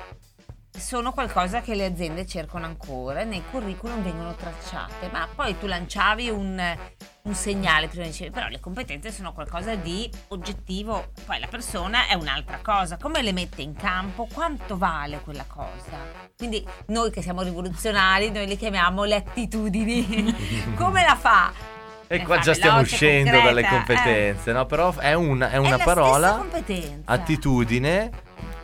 [0.78, 6.30] sono qualcosa che le aziende cercano ancora, nei curriculum vengono tracciate, ma poi tu lanciavi
[6.30, 6.78] un,
[7.24, 12.14] un segnale, prima dicevi, però le competenze sono qualcosa di oggettivo, poi la persona è
[12.14, 15.98] un'altra cosa, come le mette in campo, quanto vale quella cosa?
[16.38, 21.74] Quindi noi che siamo rivoluzionari, noi le chiamiamo le attitudini, come la fa?
[22.08, 23.70] e qua già stiamo uscendo concreta, dalle eh.
[23.70, 24.66] competenze, no?
[24.68, 26.36] Però è, un- è È una la parola...
[26.36, 27.12] competenza.
[27.12, 28.12] attitudine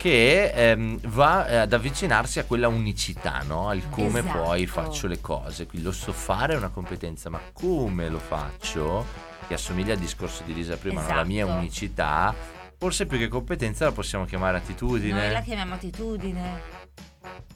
[0.02, 3.68] che ehm, va eh, ad avvicinarsi a quella unicità, no?
[3.68, 4.42] Al come Esatto.
[4.42, 5.66] poi faccio le cose.
[5.66, 9.06] Quindi lo so fare è una competenza, ma come lo faccio,
[9.46, 11.14] che assomiglia al discorso di Lisa prima, no?
[11.14, 11.56] la mia Esatto.
[11.60, 12.34] unicità,
[12.76, 15.20] forse più che competenza la possiamo chiamare attitudine.
[15.20, 16.60] Noi la chiamiamo attitudine.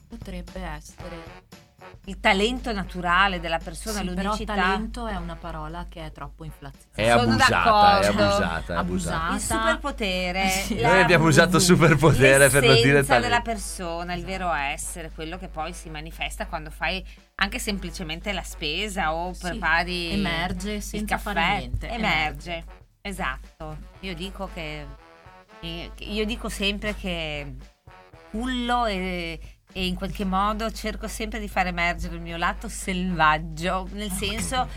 [0.07, 1.66] Potrebbe essere.
[2.07, 4.53] Il talento naturale della persona, Sì, però l'unicità.
[4.55, 7.01] talento è una parola che è troppo inflazionata.
[7.01, 8.77] È Sono abusata, è abusata, è abusata.
[8.79, 9.33] Abusata.
[9.33, 10.47] Il superpotere.
[10.67, 10.79] Sì.
[10.79, 13.27] la- Noi abbiamo usato superpotere per non dire talento.
[13.27, 18.41] della persona, il vero essere, quello che poi si manifesta quando fai anche semplicemente la
[18.43, 21.33] spesa o Sì, prepari emerge il senza caffè.
[21.33, 22.63] fare niente, Emerge.
[23.01, 23.77] Esatto.
[23.99, 24.85] Io dico che
[25.99, 27.53] io dico sempre che
[28.31, 29.39] cullo e,
[29.73, 34.67] e in qualche modo cerco sempre di far emergere il mio lato selvaggio, nel senso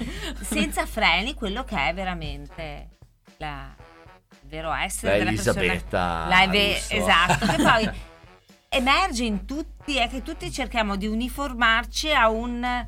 [0.40, 2.88] senza freni, quello che è veramente
[3.38, 3.74] la-
[4.42, 5.60] il vero essere La della persona.
[5.60, 6.94] Elisabetta La eve- Russo.
[6.94, 7.90] esatto, che poi
[8.68, 12.86] emerge in tutti, è che tutti cerchiamo di uniformarci a un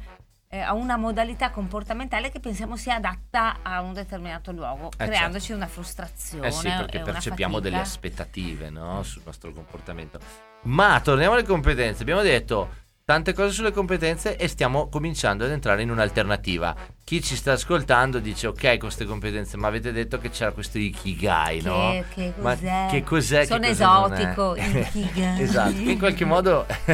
[0.54, 5.52] eh, a una modalità comportamentale che pensiamo sia adatta a un determinato luogo, Eh, creandoci
[5.52, 6.48] una frustrazione.
[6.48, 7.70] Eh sì, perché e percepiamo fatica.
[7.70, 9.02] delle aspettative no?
[9.02, 10.18] sul nostro comportamento.
[10.64, 12.02] Ma torniamo alle competenze.
[12.02, 16.76] Abbiamo detto tante cose sulle competenze e stiamo cominciando ad entrare in un'alternativa.
[17.02, 21.62] Chi ci sta ascoltando dice ok queste competenze, ma avete detto che c'era questo ikigai,
[21.62, 21.92] no?
[21.92, 22.86] Che, che Ma cos'è?
[22.90, 23.44] che cos'è?
[23.46, 25.40] Sono che esotico, ikigai.
[25.42, 26.66] esatto, che in qualche modo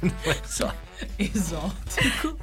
[0.00, 0.74] non so.
[1.16, 2.36] Esotico.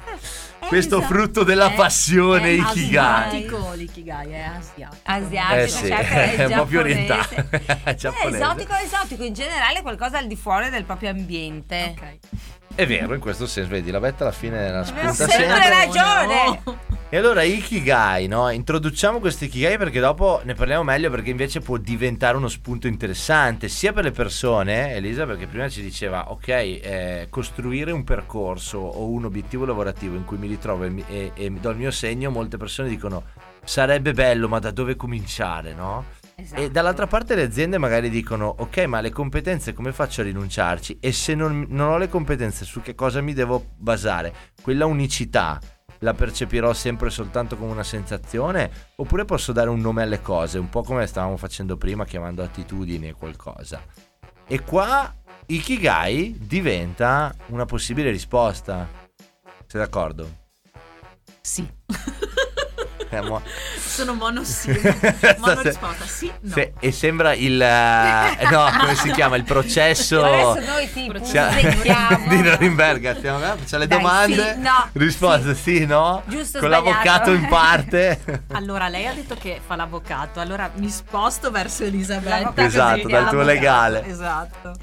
[0.64, 1.12] Eh, Questo esatto.
[1.14, 3.26] frutto della Eh, passione è ikigai.
[3.28, 4.96] Asiatico, l'ikigai è asiatico.
[5.04, 7.48] asiatico, Eh sì, certo, è un po' più orientale.
[7.84, 11.94] È Eh, esotico, esotico, in generale è qualcosa al di fuori del proprio ambiente.
[11.96, 12.18] Ok.
[12.76, 15.68] È vero, in questo senso, vedi, la betta alla fine la spunta sempre sempre.
[15.68, 16.62] ragione.
[17.08, 18.50] E allora Ikigai, no?
[18.50, 23.68] Introduciamo questo Ikigai perché dopo ne parliamo meglio perché invece può diventare uno spunto interessante
[23.68, 29.06] sia per le persone, Elisa, perché prima ci diceva, ok, eh, costruire un percorso o
[29.06, 32.56] un obiettivo lavorativo in cui mi ritrovo e, e- e do il mio segno, molte
[32.56, 33.22] persone dicono
[33.62, 36.04] sarebbe bello, ma da dove cominciare, no?
[36.36, 36.60] Esatto.
[36.60, 40.98] E dall'altra parte le aziende magari dicono ok ma le competenze come faccio a rinunciarci
[41.00, 44.34] e se non, non ho le competenze su che cosa mi devo basare?
[44.60, 45.60] Quella unicità
[46.00, 50.68] la percepirò sempre soltanto come una sensazione oppure posso dare un nome alle cose un
[50.68, 53.82] po' come stavamo facendo prima chiamando attitudini e qualcosa
[54.46, 55.14] e qua
[55.46, 58.88] Ikigai diventa una possibile risposta
[59.66, 60.42] sei d'accordo?
[61.40, 61.68] Sì.
[63.18, 63.42] Eh, mo-
[63.78, 64.14] Sono.
[64.14, 64.40] Mono
[65.62, 66.04] risposta.
[66.06, 66.52] Sì, no.
[66.54, 71.48] Se- e sembra il eh, no come si chiama il processo Adesso noi ti Sia-
[71.48, 72.28] punzecchiamo.
[72.28, 76.88] di Norimberga stiamo facciamo le Dai, domande sì, no, risposte sì, no Giusto, con sbagliato.
[76.90, 82.38] l'avvocato in parte Allora, lei ha detto che fa l'avvocato, allora mi sposto verso Elisabetta.
[82.38, 84.06] L'avvocato Esatto, dal tuo legale.
[84.06, 84.74] Esatto.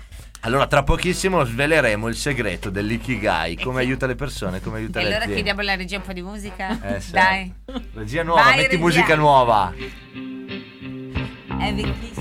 [0.42, 5.08] Allora tra pochissimo sveleremo il segreto dell'ikigai come aiuta le persone come aiuta E le
[5.10, 6.96] allora aziende chiediamo alla regia un po' di musica.
[6.96, 7.12] Eh, sì.
[7.12, 7.54] Dai,
[7.94, 8.80] regia nuova Vai, metti regia.
[8.84, 9.74] musica nuova
[11.60, 12.21] è vecchissima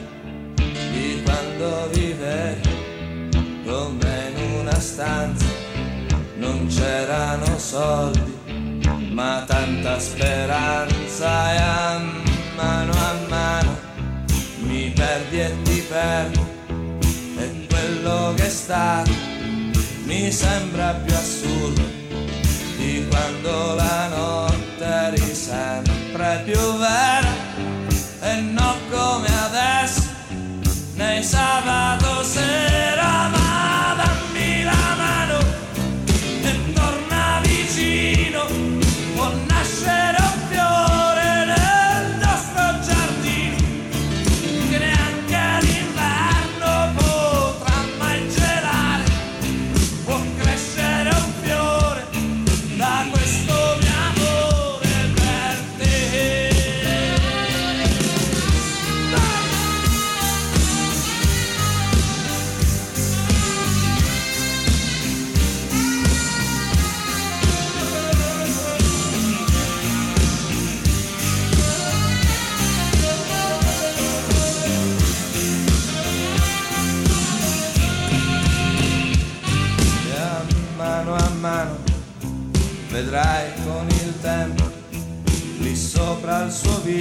[1.31, 3.29] quando vivevi
[3.65, 5.45] come in una stanza.
[6.35, 8.39] Non c'erano soldi
[9.11, 12.01] ma tanta speranza e a
[12.55, 13.79] mano a mano
[14.59, 16.49] mi perdi e ti perdo.
[17.37, 19.11] E quello che è stato
[20.05, 21.81] mi sembra più assurdo
[22.77, 27.20] di quando la notte eri sempre più vera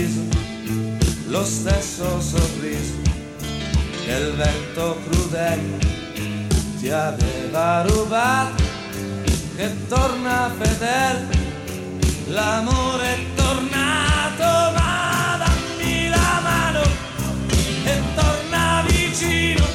[0.01, 0.23] viso
[1.29, 3.03] lo stesso sorriso
[4.05, 5.79] che il vento crudele
[6.79, 8.63] ti aveva rubato
[9.57, 11.29] che torna fedele
[12.29, 16.83] l'amore è tornato ma la mano
[17.85, 19.67] e torna vicino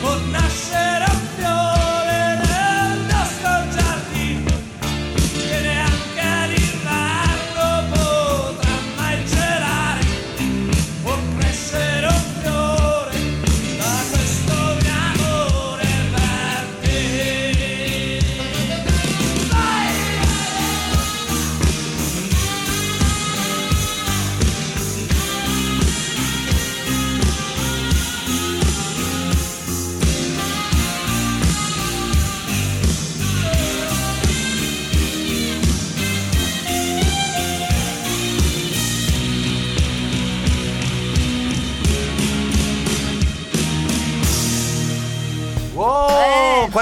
[0.00, 1.03] può nascere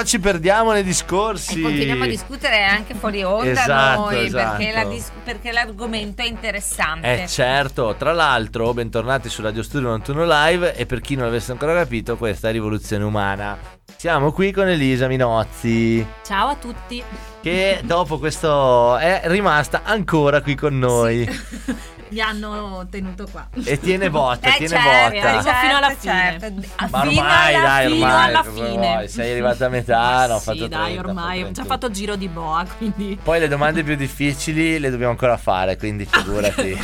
[0.03, 1.59] Qua ci perdiamo nei discorsi.
[1.59, 4.57] E continuiamo a discutere anche fuori onda Esatto, noi esatto.
[4.57, 7.23] Perché, la dis- perché l'argomento è interessante.
[7.23, 11.51] Eh certo, tra l'altro, bentornati su Radio Studio 91 Live e per chi non l'avesse
[11.51, 13.57] ancora capito, questa è Rivoluzione Umana.
[13.95, 17.03] Siamo qui con Elisa Minozzi, Ciao a tutti.
[17.41, 21.27] che dopo questo è rimasta ancora qui con noi
[22.13, 23.47] Mi hanno tenuto qua.
[23.65, 25.27] e tiene botta, Eh, tiene certo, botta.
[25.29, 26.45] Arrivo fino alla certo.
[26.45, 26.67] fine.
[26.75, 28.69] Ah, Ma fino ormai, alla dai, fino ormai, alla fine.
[28.69, 29.07] vuoi?
[29.09, 31.65] Sei arrivata a metà, no, ho sì, fatto dai, 30, ormai ho già 31.
[31.65, 36.05] fatto giro di boa, quindi Poi le domande più difficili le dobbiamo ancora fare, quindi
[36.05, 36.77] figurati.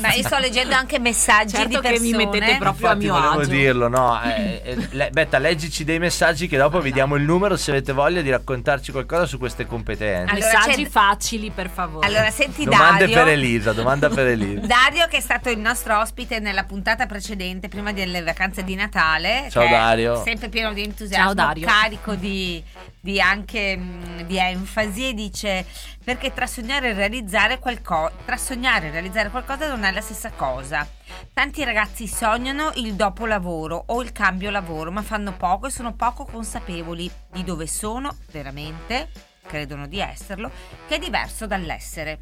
[0.00, 2.08] Ma io sto leggendo anche messaggi Certo di che persone.
[2.16, 3.50] mi mettete proprio a Infatti mio volevo agio.
[3.50, 4.22] dirlo, no?
[4.22, 7.92] eh, eh, le- Betta, leggici dei messaggi che dopo vi diamo il numero se avete
[7.92, 10.32] voglia di raccontarci qualcosa su queste competenze.
[10.34, 12.06] Allora, messaggi c'è- facili per favore.
[12.06, 13.14] Allora, senti Domande Dario.
[13.14, 14.66] per Elisa, domanda per Elisa.
[14.66, 19.48] Dario che è stato il nostro ospite nella puntata precedente prima delle vacanze di Natale
[19.50, 20.22] Ciao, Dario.
[20.24, 21.66] sempre pieno di entusiasmo Ciao, Dario.
[21.66, 22.62] carico di,
[23.00, 25.64] di anche mh, di enfasi e dice
[26.02, 30.30] perché tra sognare e realizzare qualcosa tra sognare e realizzare qualcosa non è la stessa
[30.34, 30.86] cosa
[31.32, 35.94] tanti ragazzi sognano il dopo lavoro o il cambio lavoro ma fanno poco e sono
[35.94, 39.10] poco consapevoli di dove sono veramente
[39.46, 40.50] credono di esserlo
[40.86, 42.20] che è diverso dall'essere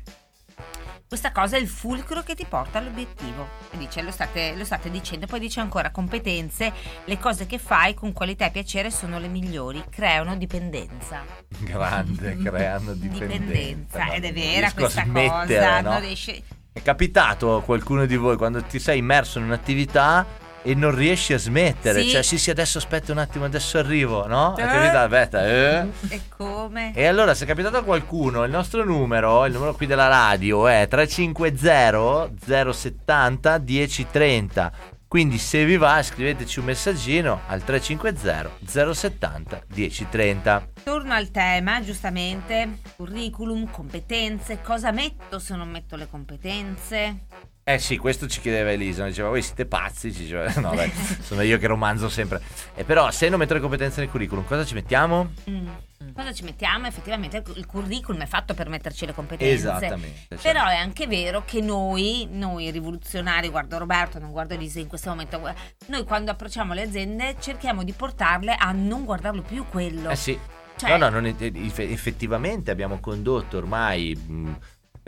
[1.09, 3.49] questa cosa è il fulcro che ti porta all'obiettivo.
[3.71, 6.71] E dice, lo state, lo state dicendo, poi dice ancora competenze,
[7.07, 11.25] le cose che fai con qualità e piacere sono le migliori, creano dipendenza.
[11.61, 14.13] Grande, creando dipendenza.
[14.13, 15.81] Ed è vera questa cosa.
[15.81, 15.93] no?
[15.93, 16.45] non riesci-
[16.79, 20.25] È capitato a qualcuno di voi quando ti sei immerso in un'attività
[20.63, 22.03] e non riesci a smettere?
[22.03, 22.11] Sì.
[22.11, 24.55] Cioè, sì, sì, adesso aspetta un attimo, adesso arrivo, no?
[24.55, 24.67] È Eh.
[24.67, 25.87] capitato, aspetta, eh?
[26.09, 26.93] E come?
[26.95, 30.69] E allora, se è capitato a qualcuno, il nostro numero, il numero qui della radio
[30.69, 32.31] è 350
[32.73, 34.73] 070 1030.
[35.09, 40.69] Quindi se vi va scriveteci un messaggino al 350 070 1030.
[40.85, 47.21] Torno al tema, giustamente, curriculum, competenze, cosa metto se non metto le competenze?
[47.69, 50.91] Eh sì, questo ci chiedeva Elisa, diceva voi siete pazzi, ci diceva, no dai,
[51.21, 52.41] sono io che romanzo sempre.
[52.75, 55.33] E però se non metto le competenze nel curriculum, cosa ci mettiamo?
[55.51, 55.69] Mm.
[56.15, 56.87] Cosa ci mettiamo?
[56.87, 59.53] Effettivamente il- curriculum è fatto per metterci le competenze.
[59.53, 60.37] Esattamente.
[60.39, 60.39] cioè.
[60.53, 65.11] Però è anche vero che noi, noi rivoluzionari, guardo Roberto, non guardo Elisa in questo
[65.11, 65.39] momento,
[65.89, 70.09] noi quando approcciamo le aziende cerchiamo di portarle a non guardarlo più quello.
[70.09, 70.39] Eh sì.
[70.77, 74.53] Cioè- No, no, non- eff- effettivamente abbiamo condotto ormai mh,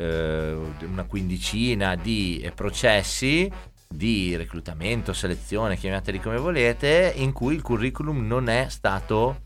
[0.00, 3.50] eh, una quindicina di eh, processi
[3.92, 9.42] di reclutamento, selezione, chiamateli come volete, in cui il curriculum non è stato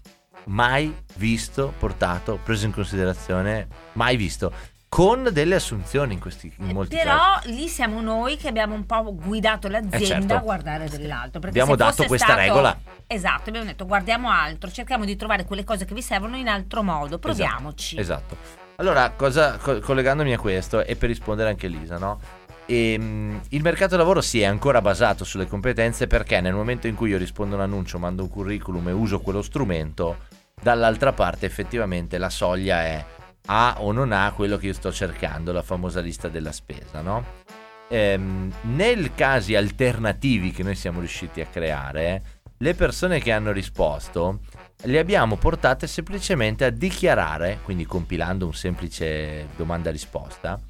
[0.47, 4.53] mai visto, portato, preso in considerazione, mai visto,
[4.89, 7.55] con delle assunzioni in, questi, in molti Però casi.
[7.55, 10.35] lì siamo noi che abbiamo un po' guidato l'azienda Eh, certo.
[10.35, 11.41] a guardare dell'altro.
[11.41, 12.79] perché Abbiamo dato questa stato- regola.
[13.07, 16.83] Esatto, abbiamo detto guardiamo altro, cerchiamo di trovare quelle cose che vi servono in altro
[16.83, 17.99] modo, proviamoci.
[17.99, 18.37] Esatto.
[18.77, 22.21] Allora, cosa, co- collegandomi a questo e per rispondere anche Lisa, no?
[22.67, 26.97] Ehm, il mercato del lavoro si è ancora basato sulle competenze perché nel momento in
[26.97, 30.17] cui io rispondo a un annuncio, mando un curriculum e uso quello strumento,
[30.61, 33.05] dall'altra parte effettivamente la soglia è
[33.47, 37.43] ha o non ha quello che io sto cercando, la famosa lista della spesa, no?
[37.89, 42.23] Ehm, nel casi alternativi che noi siamo riusciti a creare,
[42.59, 44.41] le persone che hanno risposto
[44.85, 50.61] le abbiamo portate semplicemente a dichiarare, quindi compilando un semplice domanda-risposta,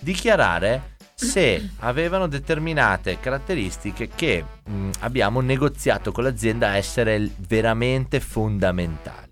[0.00, 9.30] dichiarare se avevano determinate caratteristiche che mh, abbiamo negoziato con l'azienda a essere veramente fondamentali.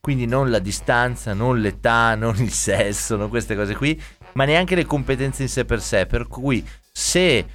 [0.00, 4.00] Quindi non la distanza, non l'età, non il sesso, non queste cose qui,
[4.34, 6.06] ma neanche le competenze in sé per sé.
[6.06, 7.46] Per cui se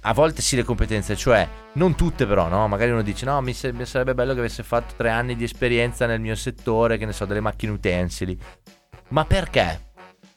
[0.00, 2.68] a volte sì le competenze, cioè non tutte però, no?
[2.68, 5.44] Magari uno dice no, mi, se- mi sarebbe bello che avesse fatto tre anni di
[5.44, 8.38] esperienza nel mio settore, che ne so, delle macchine utensili.
[9.08, 9.90] Ma perché?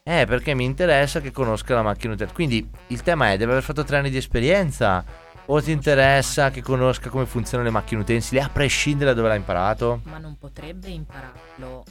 [0.03, 2.35] Eh, perché mi interessa che conosca la macchina utensili.
[2.35, 5.03] Quindi il tema è, deve aver fatto tre anni di esperienza?
[5.47, 9.35] O ti interessa che conosca come funzionano le macchine utensili, a prescindere da dove l'ha
[9.35, 10.01] imparato?
[10.05, 11.83] Ma non potrebbe impararlo.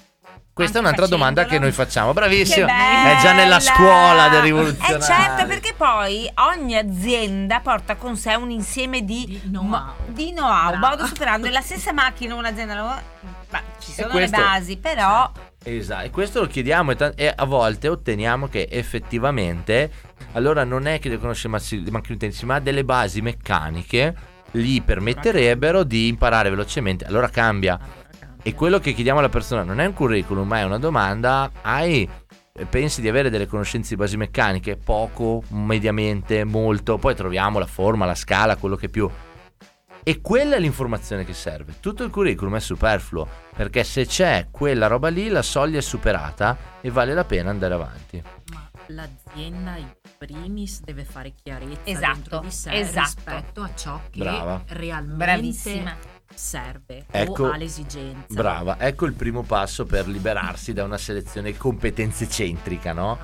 [0.55, 2.13] Questa è Anche un'altra domanda che noi facciamo.
[2.13, 2.67] Bravissimo.
[2.67, 4.97] È già nella scuola del rivoluzionario.
[4.99, 9.67] Eh certo, perché poi ogni azienda porta con sé un insieme di, Di know-how.
[9.69, 13.03] mo- di know-how, modo superando la stessa macchina un'azienda
[13.51, 15.31] ma ci sono questo- le basi, però
[15.67, 19.91] Esatto, e questo lo chiediamo e, ta- e a volte otteniamo che effettivamente
[20.33, 24.15] allora non è che deve conoscere macchine utensili, ma delle basi meccaniche
[24.51, 27.05] gli permetterebbero di imparare velocemente.
[27.07, 27.79] Allora cambia.
[28.47, 31.51] E quello che chiediamo alla persona non è un curriculum, ma è una domanda.
[31.63, 32.07] Hai
[32.69, 34.77] pensi di avere delle conoscenze di basi meccaniche?
[34.77, 36.99] Poco, mediamente, molto.
[36.99, 39.11] Poi troviamo la forma, la scala, quello che più.
[40.07, 41.77] E quella è l'informazione che serve.
[41.81, 43.27] Tutto il curriculum è superfluo,
[43.57, 47.73] perché se c'è quella roba lì, la soglia è superata e vale la pena andare
[47.73, 48.23] avanti.
[48.53, 49.89] Ma l'azienda in
[50.19, 53.09] primis deve fare chiarezza Esatto, dentro di sé esatto.
[53.15, 54.63] rispetto a ciò che Brava.
[54.69, 55.97] realmente bravissima.
[56.35, 58.27] Serve Ecco, o ha l'esigenza.
[58.35, 63.19] Brava, ecco il primo passo per liberarsi da una selezione competenze centrica, no?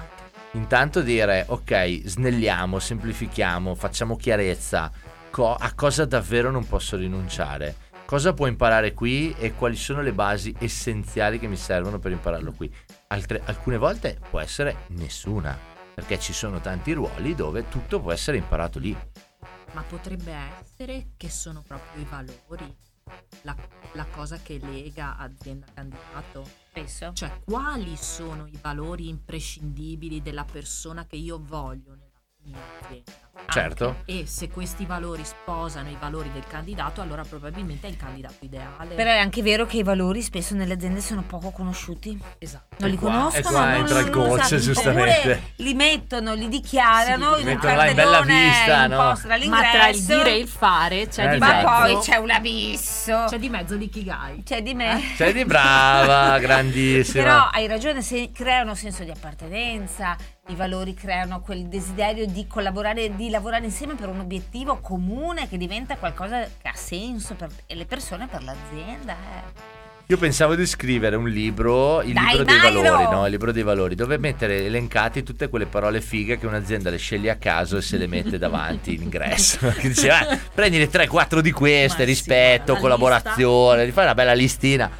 [0.52, 4.90] Intanto dire, ok, snelliamo, semplifichiamo, facciamo chiarezza,
[5.30, 10.12] co- a cosa davvero non posso rinunciare, cosa può imparare qui e quali sono le
[10.12, 12.72] basi essenziali che mi servono per impararlo qui.
[13.08, 15.56] Altre- alcune volte può essere nessuna,
[15.94, 18.96] perché ci sono tanti ruoli dove tutto può essere imparato lì.
[19.72, 22.74] Ma potrebbe essere che sono proprio i valori
[23.42, 23.56] la,
[23.92, 26.44] la cosa che lega azienda candidato.
[26.70, 27.12] spesso.
[27.12, 31.99] Cioè, quali sono i valori imprescindibili della persona che io voglio?
[33.48, 33.86] Certo.
[33.88, 38.34] Anche- E se questi valori sposano i valori del candidato, allora probabilmente è il candidato
[38.40, 38.94] ideale.
[38.94, 42.16] Però è anche vero che i valori spesso nelle aziende sono poco conosciuti.
[42.38, 42.76] Esatto.
[42.78, 45.18] Non li qua- conoscono, e qua non, entra non- il coach, giustamente.
[45.18, 48.90] Oppure li mettono, li dichiarano Sì, in un mettono là in bella cartellone vista, in
[48.90, 49.48] no?
[49.50, 51.66] Ma tra il dire e il fare c'è Eh, di Ma esatto.
[51.66, 53.24] poi mezzo c'è un abisso.
[53.28, 54.42] c'è di mezzo l'ikigai.
[54.44, 55.00] C'è di me.
[55.16, 57.22] Sei di brava, grandissima.
[57.24, 60.16] Però hai ragione, se creano senso di appartenenza,
[60.50, 65.56] i valori creano quel desiderio di collaborare, di lavorare insieme per un obiettivo comune che
[65.56, 69.12] diventa qualcosa che ha senso per le persone per l'azienda.
[69.12, 69.78] eh.
[70.06, 72.82] Io pensavo di scrivere un libro, il Dai, libro dei Mairo!
[72.82, 73.24] valori, no?
[73.26, 77.30] Il libro dei valori, dove mettere elencati tutte quelle parole fighe che un'azienda le sceglie
[77.30, 79.68] a caso e se le mette davanti in ingresso.
[79.78, 84.02] Che dice, "Ah, prendi le 3-4 di queste, Ma sì, rispetto, la collaborazione, ti fai
[84.04, 84.90] una bella listina.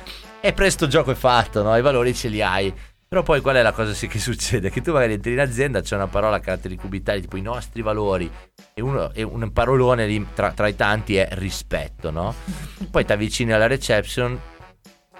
[0.40, 1.76] E presto gioco è fatto, no?
[1.76, 2.72] I valori ce li hai.
[3.12, 4.70] Però poi qual è la cosa che succede?
[4.70, 7.82] Che tu magari entri in azienda, c'è una parola a caratteri cubitali, tipo i nostri
[7.82, 8.30] valori,
[8.72, 12.32] e, uno, e un parolone lì tra, tra i tanti è rispetto, no?
[12.88, 14.40] Poi ti avvicini alla reception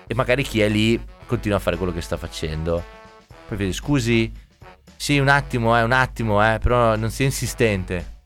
[0.07, 2.81] e magari chi è lì continua a fare quello che sta facendo.
[3.49, 4.33] Poi vedi, scusi,
[4.95, 8.19] sì, un attimo, eh, un attimo, eh, però non sia insistente.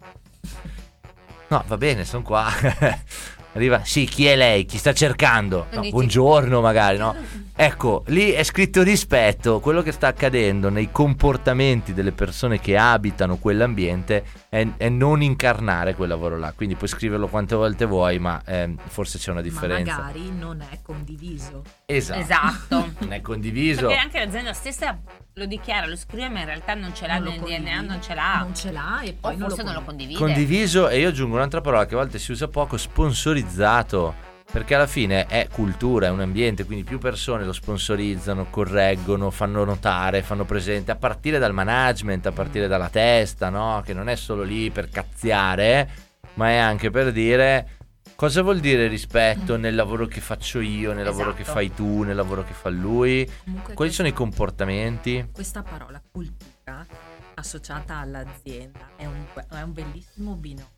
[1.48, 2.52] No, va bene, sono qua.
[3.54, 4.64] Arriva, sì, chi è lei?
[4.64, 5.68] Chi sta cercando?
[5.70, 7.14] No, buongiorno, magari, no?
[7.56, 9.60] Ecco, lì è scritto rispetto.
[9.60, 15.94] Quello che sta accadendo nei comportamenti delle persone che abitano quell'ambiente è, è non incarnare
[15.94, 16.52] quel lavoro là.
[16.52, 19.98] Quindi puoi scriverlo quante volte vuoi, ma ehm, forse c'è una Ma differenza.
[19.98, 21.62] magari non è condiviso.
[21.86, 22.20] Esatto.
[22.20, 22.92] Esatto.
[23.04, 23.86] Non è condiviso.
[23.86, 24.98] Perché anche l'azienda stessa
[25.34, 28.02] lo dichiara, lo scrive, ma in realtà non ce l'ha Non lo nel DNA, non
[28.02, 28.38] ce l'ha.
[28.40, 30.18] Non ce l'ha e poi o non forse lo non lo condivide.
[30.18, 34.32] Condiviso e io aggiungo un'altra parola che a volte si usa poco, sponsorizzato.
[34.54, 39.64] Perché alla fine è cultura, è un ambiente, quindi più persone lo sponsorizzano, correggono, fanno
[39.64, 43.82] notare, fanno presente, a partire dal management, a partire dalla testa, no?
[43.84, 45.90] Che non è solo lì per cazziare,
[46.34, 47.78] ma è anche per dire
[48.14, 51.58] cosa vuol dire rispetto nel lavoro che faccio io, nel lavoro che Esatto.
[51.58, 53.28] fai tu, nel lavoro che fa lui.
[53.42, 55.30] Comunque Quali sono i comportamenti?
[55.32, 56.86] Questa parola cultura
[57.34, 60.70] associata all'azienda è un, è un bellissimo binomio.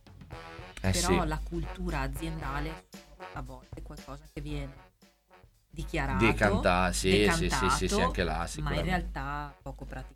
[0.80, 1.28] Eh Però sì.
[1.28, 2.84] la cultura aziendale
[3.36, 4.72] a volte qualcosa che viene
[5.70, 10.14] dichiarato, Decanta- sì, sì, sì, sì, sì, decantato, anche là, ma in realtà poco praticato.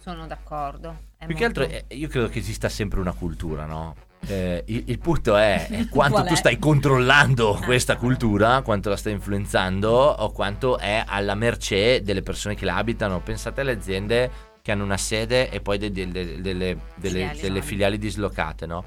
[0.00, 0.96] Sono d'accordo.
[1.16, 3.94] È Più che molto- altro eh, io credo che esista sempre una cultura, no?
[4.26, 6.36] Eh, il, il punto è, è quanto tu è?
[6.36, 12.22] stai controllando Ah, questa cultura, quanto la stai influenzando o quanto è alla mercé delle
[12.22, 13.20] persone che la abitano.
[13.20, 14.30] Pensate alle aziende
[14.62, 17.40] che hanno una sede e poi de- de- de- delle, delle- Filiali.
[17.40, 18.84] delle filiali dislocate, no?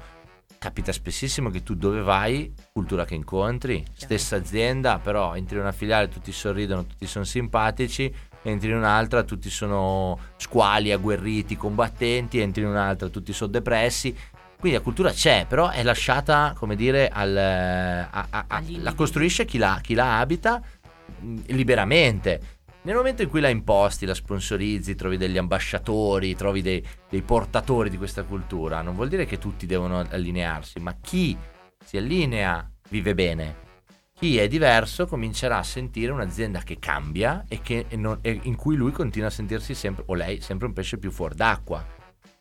[0.62, 5.72] Capita spessissimo che tu dove vai, cultura che incontri, stessa azienda, però entri in una
[5.72, 12.60] filiale, tutti sorridono, tutti sono simpatici, entri in un'altra, tutti sono squali, agguerriti, combattenti, entri
[12.60, 14.14] in un'altra, tutti sono depressi.
[14.58, 18.92] Quindi la cultura c'è, però è lasciata, come dire, al, a- a- a- Agli la
[18.92, 20.60] costruisce chi la, chi la abita
[21.20, 22.58] mh, liberamente.
[22.82, 27.90] Nel momento in cui la imposti, la sponsorizzi, trovi degli ambasciatori, trovi dei, dei portatori
[27.90, 31.36] di questa cultura, non vuol dire che tutti devono allinearsi, ma chi
[31.84, 33.68] si allinea vive bene.
[34.14, 38.76] Chi è diverso comincerà a sentire un'azienda che cambia e, che non- e in cui
[38.76, 41.86] lui continua a sentirsi sempre, o lei, sempre un pesce più fuor d'acqua.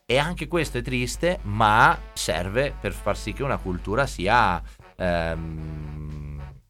[0.06, 4.62] E anche questo è triste, ma serve per far sì che una cultura sia
[4.96, 6.19] ehm,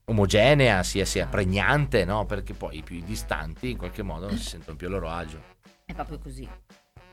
[0.10, 2.26] omogenea, sia, sia pregnante, no?
[2.26, 5.42] Perché poi i più distanti in qualche modo non si sentono più a loro agio.
[5.86, 6.48] È proprio così.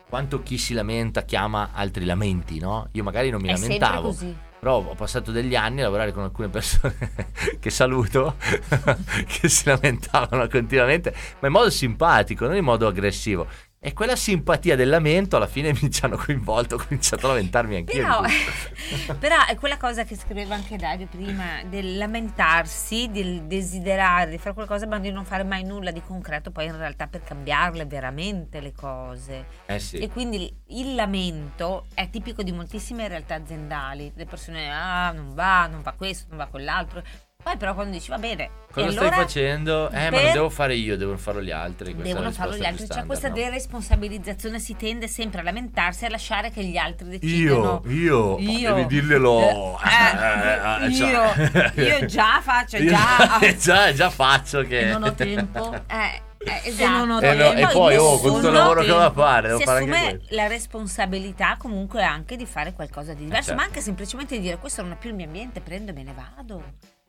[0.08, 2.88] Quanto chi si lamenta chiama altri lamenti, no?
[2.92, 4.36] Io magari non mi È lamentavo, così.
[4.60, 6.94] però ho passato degli anni a lavorare con alcune persone
[7.58, 8.36] che saluto,
[9.26, 13.48] che si lamentavano continuamente, ma in modo simpatico, non in modo aggressivo.
[13.86, 17.76] E quella simpatia del lamento alla fine mi ci hanno coinvolto, ho cominciato a lamentarmi
[17.76, 18.02] anch'io.
[18.02, 24.38] Però, però è quella cosa che scriveva anche Dario prima, del lamentarsi, del desiderare di
[24.38, 27.86] fare qualcosa, ma di non fare mai nulla di concreto poi in realtà per cambiarle
[27.86, 29.46] veramente le cose.
[29.66, 29.98] Eh sì.
[29.98, 34.10] E quindi il lamento è tipico di moltissime realtà aziendali.
[34.16, 37.04] Le persone, ah, non va, non va questo, non va quell'altro.
[37.46, 39.88] Poi però quando dici, va bene, Cosa e stai allora facendo?
[39.90, 41.94] Eh, ma non devo fare io, devono farlo gli altri.
[41.94, 42.88] Questa devono farlo gli altri.
[42.88, 43.44] C'è questa standard, no?
[43.44, 47.82] deresponsabilizzazione, si tende sempre a lamentarsi e a lasciare che gli altri Io, decidano.
[47.86, 48.74] io, Io.
[48.74, 49.78] devi dirglielo.
[49.78, 49.84] Eh,
[50.86, 51.72] Eh, io, cioè.
[51.76, 53.38] io già faccio, Io già.
[53.56, 54.86] già, già faccio che...
[54.86, 55.72] Non ho tempo.
[55.86, 56.90] Eh, eh, E esatto.
[56.90, 59.46] non ho E, no- e poi, oh, con tutto il lavoro che va a fare,
[59.46, 63.60] devo si fare anche assume la responsabilità comunque anche di fare qualcosa di diverso, certo.
[63.60, 66.02] ma anche semplicemente di dire questo non è più il mio ambiente, prendo e me
[66.02, 66.62] ne vado.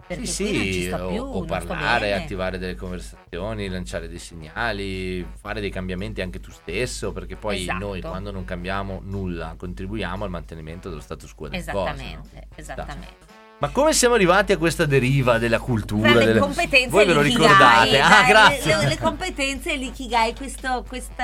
[0.07, 5.69] Perché Sì, sì, o, più, o parlare, attivare delle conversazioni, lanciare dei segnali, fare dei
[5.69, 7.77] cambiamenti anche tu stesso, perché poi Esatto.
[7.77, 11.91] noi quando non cambiamo nulla contribuiamo al mantenimento dello status quo delle cose.
[11.91, 12.55] Esattamente, no?
[12.55, 13.25] esattamente.
[13.59, 16.13] Ma come siamo arrivati a questa deriva della cultura?
[16.13, 17.99] Le delle- competenze Voi ve lo ricordate?
[17.99, 18.77] Ah, grazie.
[18.77, 21.23] Le, le competenze e l'ikigai, questo, questo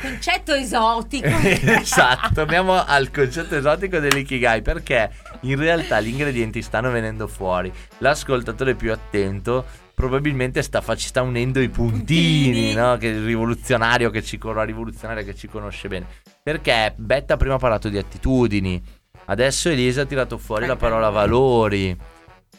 [0.00, 1.26] concetto esotico.
[1.28, 5.10] esatto, torniamo al concetto esotico dell'ikigai perché
[5.40, 7.72] in realtà gli ingredienti stanno venendo fuori.
[7.98, 9.64] L'ascoltatore più attento
[9.94, 12.72] probabilmente sta, sta unendo i puntini, Puntini.
[12.72, 12.96] no?
[12.96, 16.06] Che il rivoluzionario che ci, la rivoluzionaria che ci conosce bene.
[16.42, 18.82] Perché Betta prima ha parlato di attitudini,
[19.26, 21.96] adesso Elisa ha tirato fuori la parola valori.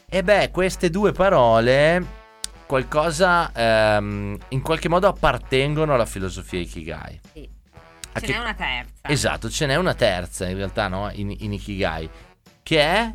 [0.07, 2.19] E beh, queste due parole
[2.67, 7.19] qualcosa ehm, in qualche modo appartengono alla filosofia Ikigai.
[7.33, 7.49] Sì.
[8.13, 9.07] Ce che- n'è una terza.
[9.07, 11.09] Esatto, ce n'è una terza in realtà, no?
[11.13, 12.09] In, in Ikigai,
[12.63, 13.11] che è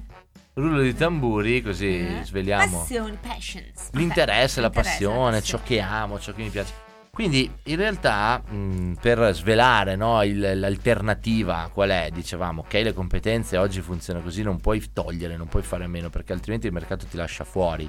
[0.54, 2.20] rullo di tamburi, così Eh?
[2.24, 3.90] sveliamo Passioni, passions.
[3.92, 6.84] l'interesse, la passione, ciò che amo, ciò che mi piace.
[7.10, 12.10] Quindi in realtà mh, per svelare no, il- l'alternativa qual è?
[12.12, 16.10] Dicevamo, ok, le competenze oggi funzionano così, non puoi togliere, non puoi fare a meno
[16.10, 17.88] perché altrimenti il mercato ti lascia fuori.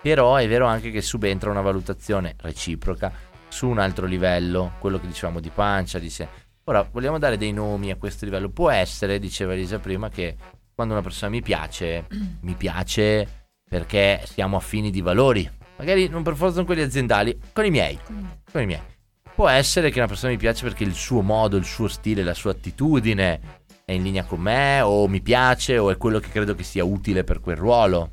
[0.00, 3.10] Però è vero anche che subentra una valutazione reciproca
[3.48, 6.28] su un altro livello, quello che dicevamo di pancia, di sé.
[6.64, 8.50] Ora, vogliamo dare dei nomi a questo livello?
[8.50, 10.36] Può essere, diceva Elisa prima, che
[10.76, 12.04] quando una persona mi piace,
[12.42, 15.50] mi piace perché siamo affini di valori.
[15.78, 17.98] Magari non per forza con quelli aziendali, con i miei.
[18.52, 18.82] Con i miei.
[19.34, 22.34] Può essere che una persona mi piace perché il suo modo, il suo stile, la
[22.34, 23.40] sua attitudine
[23.86, 26.84] è in linea con me, o mi piace, o è quello che credo che sia
[26.84, 28.10] utile per quel ruolo.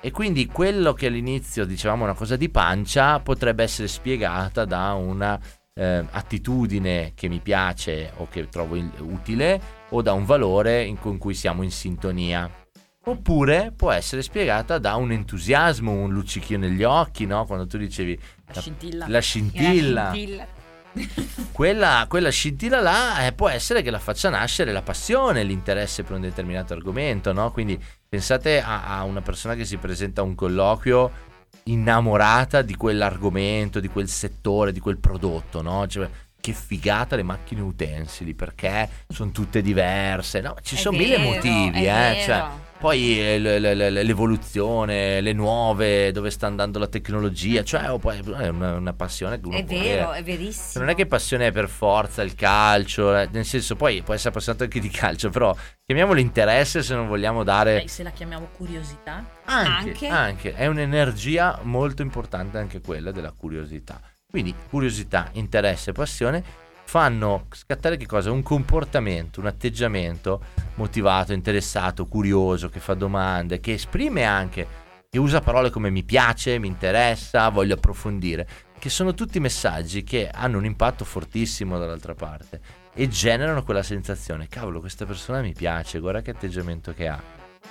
[0.00, 5.38] E quindi quello che all'inizio dicevamo una cosa di pancia potrebbe essere spiegata da una
[5.74, 10.98] eh, attitudine che mi piace o che trovo il- utile o da un valore in-
[10.98, 12.50] con cui siamo in sintonia.
[13.04, 17.46] Oppure può essere spiegata da un entusiasmo, un luccichio negli occhi, no?
[17.46, 18.18] Quando tu dicevi
[18.52, 19.08] La scintilla.
[19.08, 20.10] la scintilla.
[20.12, 20.46] scintilla.
[21.52, 26.16] Quella, quella scintilla là eh, può essere che la faccia nascere la passione, l'interesse per
[26.16, 27.50] un determinato argomento, no?
[27.52, 31.10] Quindi pensate a, a una persona che si presenta a un colloquio
[31.64, 35.86] innamorata di quell'argomento, di quel settore, di quel prodotto, no?
[35.86, 36.08] Cioè,
[36.40, 40.54] che figata le macchine utensili perché sono tutte diverse, no?
[40.62, 42.22] Ci sono mille motivi, è eh?
[42.22, 42.44] Cioè,
[42.78, 47.98] poi eh, le- le- le- l'evoluzione, le nuove, dove sta andando la tecnologia, cioè oh,
[47.98, 50.18] poi è una, una passione che uno È può vero, avere.
[50.18, 50.84] è verissimo.
[50.84, 54.28] Non è che passione è per forza il calcio, eh, nel senso poi può essere
[54.30, 58.48] appassionato anche di calcio, però chiamiamolo interesse se non vogliamo dare Dai, se la chiamiamo
[58.56, 59.24] curiosità.
[59.46, 60.06] anche, Anche.
[60.08, 64.00] anche, è un'energia molto importante anche quella della curiosità.
[64.30, 66.44] Quindi curiosità, interesse, passione
[66.84, 68.30] fanno scattare che cosa?
[68.30, 70.42] Un comportamento, un atteggiamento
[70.74, 74.66] motivato, interessato, curioso, che fa domande, che esprime anche,
[75.08, 78.46] che usa parole come mi piace, mi interessa, voglio approfondire,
[78.78, 82.60] che sono tutti messaggi che hanno un impatto fortissimo dall'altra parte
[82.92, 87.22] e generano quella sensazione, cavolo, questa persona mi piace, guarda che atteggiamento che ha.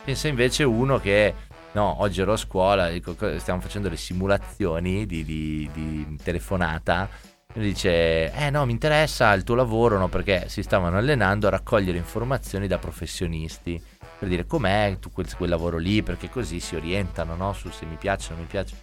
[0.04, 1.36] Pensa invece uno che,
[1.74, 7.08] no, oggi ero a scuola, dico, co- stiamo facendo le simulazioni di, di- di telefonata,
[7.54, 11.52] lui dice, eh no, mi interessa il tuo lavoro, no, perché si stavano allenando a
[11.52, 13.82] raccogliere informazioni da professionisti,
[14.20, 17.86] per dire com'è tu quel, quel lavoro lì, perché così si orientano, no, su se
[17.86, 18.76] mi piace o non mi piace.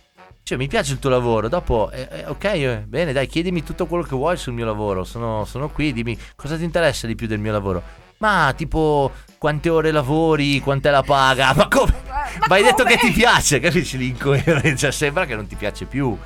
[0.43, 3.87] Cioè, mi piace il tuo lavoro, dopo, eh, eh, ok, eh, bene, dai, chiedimi tutto
[3.87, 7.27] quello che vuoi sul mio lavoro, sono, sono qui, dimmi cosa ti interessa di più
[7.27, 7.83] del mio lavoro.
[8.19, 12.03] Ma tipo, quante ore lavori, quant'è la paga, ma come?
[12.49, 14.91] Ma, hai detto che ti piace, capisci l'incoerenza?
[14.91, 16.17] Sembra che non ti piace più.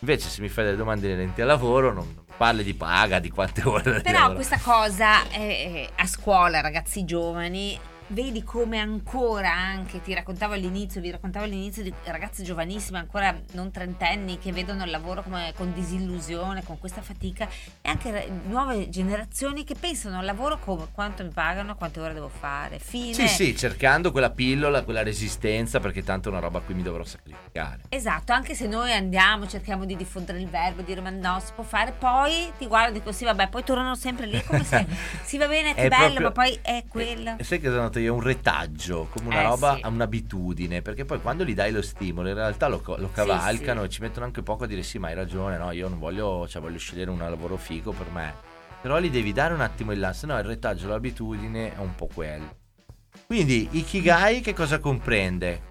[0.00, 3.30] Invece se mi fai delle domande inerenti al lavoro, non non parli di paga, di
[3.30, 7.78] quante ore Però questa cosa eh, a scuola, ragazzi giovani,
[8.08, 13.70] vedi come ancora anche, ti raccontavo all'inizio, vi raccontavo all'inizio di ragazzi giovanissimi, ancora non
[13.70, 17.48] trentenni, che vedono il lavoro come con disillusione, con questa fatica,
[17.80, 22.28] e anche nuove generazioni che pensano al lavoro come quanto mi pagano, quante ore devo
[22.28, 23.14] fare, fine.
[23.14, 26.82] Sì, sì, cercando quella pillola, quella resistenza, perché tanto è una roba a cui mi
[26.82, 27.82] dovrò sacrificare.
[27.88, 31.64] Esatto, anche se noi andiamo, cerchiamo di diffondere il verbo, dire ma no, si può
[31.64, 34.86] fare, poi ti guardo e dico sì, vabbè, poi tornano sempre lì come se
[35.24, 37.36] sì, va bene, che È bello, proprio- ma poi è quello.
[37.36, 38.14] E sai che ho notato io?
[38.14, 39.86] Un retaggio, come una Eh, roba, sì.
[39.86, 43.86] un'abitudine, perché poi quando gli dai lo stimolo in realtà lo, lo cavalcano sì.
[43.86, 46.46] e ci mettono anche poco a dire sì, ma hai ragione, no, io non voglio,
[46.48, 48.34] cioè voglio scegliere un lavoro figo per me.
[48.80, 51.94] Però gli devi dare un attimo il là, se no il retaggio, l'abitudine è un
[51.94, 52.56] po' quello.
[53.26, 55.62] Quindi Ikigai che cosa comprende?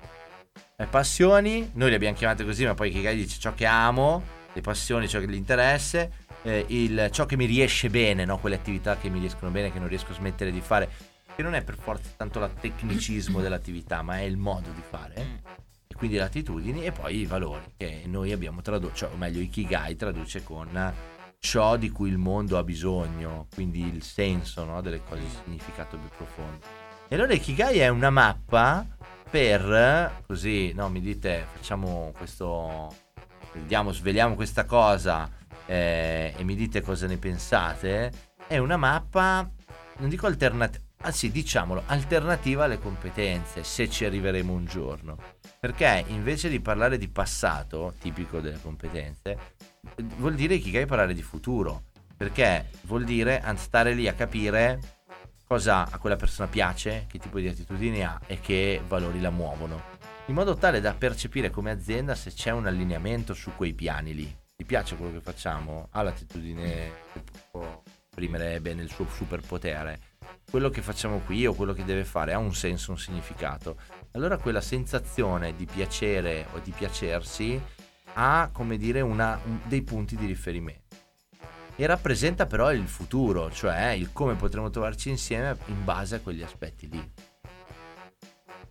[0.76, 4.22] Le passioni, noi le abbiamo chiamate così, ma poi Ikigai dice ciò che amo,
[4.54, 6.08] le passioni, ciò che gli interessa,
[6.44, 8.38] eh, il- ciò che mi riesce bene, no?
[8.38, 10.90] quelle attività che mi riescono bene, che non riesco a smettere di fare,
[11.38, 15.44] che non è per forza tanto il tecnicismo dell'attività, ma è il modo di fare.
[15.86, 19.40] E quindi le attitudini e poi i valori, che noi abbiamo tradotto, cioè, o meglio
[19.40, 20.94] Ikigai traduce con
[21.38, 25.96] ciò di cui il mondo ha bisogno, quindi il senso no, delle cose, il significato
[26.00, 26.66] più profondo.
[27.08, 28.84] E allora Ikigai è una mappa
[29.30, 32.92] per, così, no, mi dite, facciamo questo,
[33.54, 35.30] vediamo, sveliamo questa cosa
[35.68, 38.12] eh, e mi dite cosa ne pensate,
[38.48, 39.48] è una mappa,
[39.98, 45.18] non dico alternativa, anzi diciamolo, alternativa alle competenze, se ci arriveremo un giorno.
[45.60, 49.56] Perché invece di parlare di passato, tipico delle competenze,
[50.18, 51.84] vuol dire Ikigai parlare di futuro.
[52.16, 54.80] Perché vuol dire stare lì a capire
[55.46, 59.96] cosa a quella persona piace, che tipo di attitudini ha e che valori la muovono.
[60.26, 64.38] In modo tale da percepire come azienda se c'è un allineamento su quei piani lì.
[64.56, 65.88] Ti piace quello che facciamo?
[65.92, 70.17] Ha l'attitudine che può esprimere bene il suo superpotere?
[70.50, 73.78] Quello che facciamo qui o quello che deve fare ha un senso, un significato.
[74.12, 77.62] Allora quella sensazione di piacere o di piacersi
[78.14, 80.86] ha, come dire, una- un- dei punti di riferimento.
[81.80, 86.42] e rappresenta però il futuro, cioè il come potremo trovarci insieme in base a quegli
[86.42, 87.12] aspetti lì.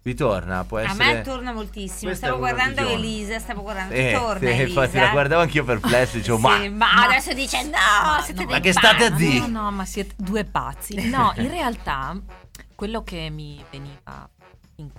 [0.06, 0.62] Vi torna?
[0.62, 1.14] Può A essere...
[1.14, 2.10] me torna moltissimo.
[2.10, 2.92] Questa Stavo guardando visione.
[2.92, 3.92] Elisa, stavo guardando.
[3.92, 4.62] Eh, torna sì, Elisa?
[4.80, 6.60] infatti la guardavo anch'io perplesso, dicevo, ma...
[6.60, 9.48] Sì, ma adesso dice no, siete Ma dei che state a dire?
[9.48, 11.08] No, no, ma siete due pazzi.
[11.08, 12.16] No, in realtà
[12.76, 14.30] quello che mi veniva
[14.76, 14.92] in-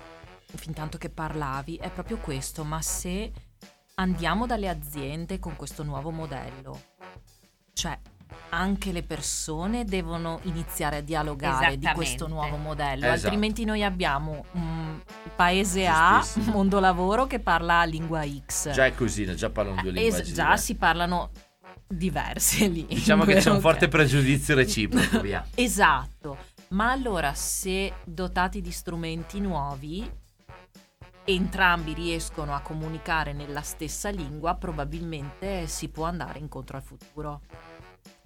[0.56, 3.32] fin tanto che parlavi è proprio questo, ma se
[3.96, 6.82] andiamo dalle aziende con questo nuovo modello,
[7.72, 7.98] cioè
[8.50, 13.26] anche le persone devono iniziare a dialogare di questo nuovo modello, Esatto.
[13.26, 15.00] altrimenti noi abbiamo un
[15.36, 18.72] paese A, mondo lavoro che parla lingua X.
[18.72, 20.32] Già è così, già parlano due Es- lingue.
[20.34, 21.32] già si parlano
[21.88, 22.86] diverse lì.
[22.86, 25.46] Diciamo che c'è un forte pregiudizio reciproco, via.
[25.56, 26.38] Esatto,
[26.70, 30.10] ma allora se dotati di strumenti nuovi,
[31.30, 37.42] entrambi riescono a comunicare nella stessa lingua, probabilmente si può andare incontro al futuro.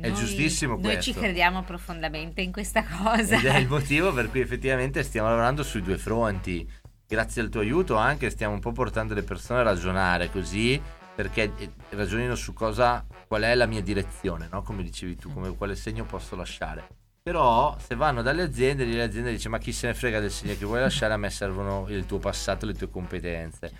[0.02, 1.02] È Noi- giustissimo Noi questo.
[1.02, 3.38] ci crediamo profondamente in questa cosa.
[3.38, 6.68] Ed è il motivo per cui effettivamente stiamo lavorando sui due fronti.
[7.08, 10.82] Grazie al tuo aiuto anche stiamo un po' portando le persone a ragionare così
[11.14, 14.64] perché eh, ragionino su cosa, qual è la mia direzione, no?
[14.64, 16.88] come dicevi tu, come, quale segno posso lasciare.
[17.22, 20.32] Però se vanno dalle aziende, lì le aziende dice ma chi se ne frega del
[20.32, 23.72] segno che vuoi lasciare, a me servono il tuo passato, le tue competenze.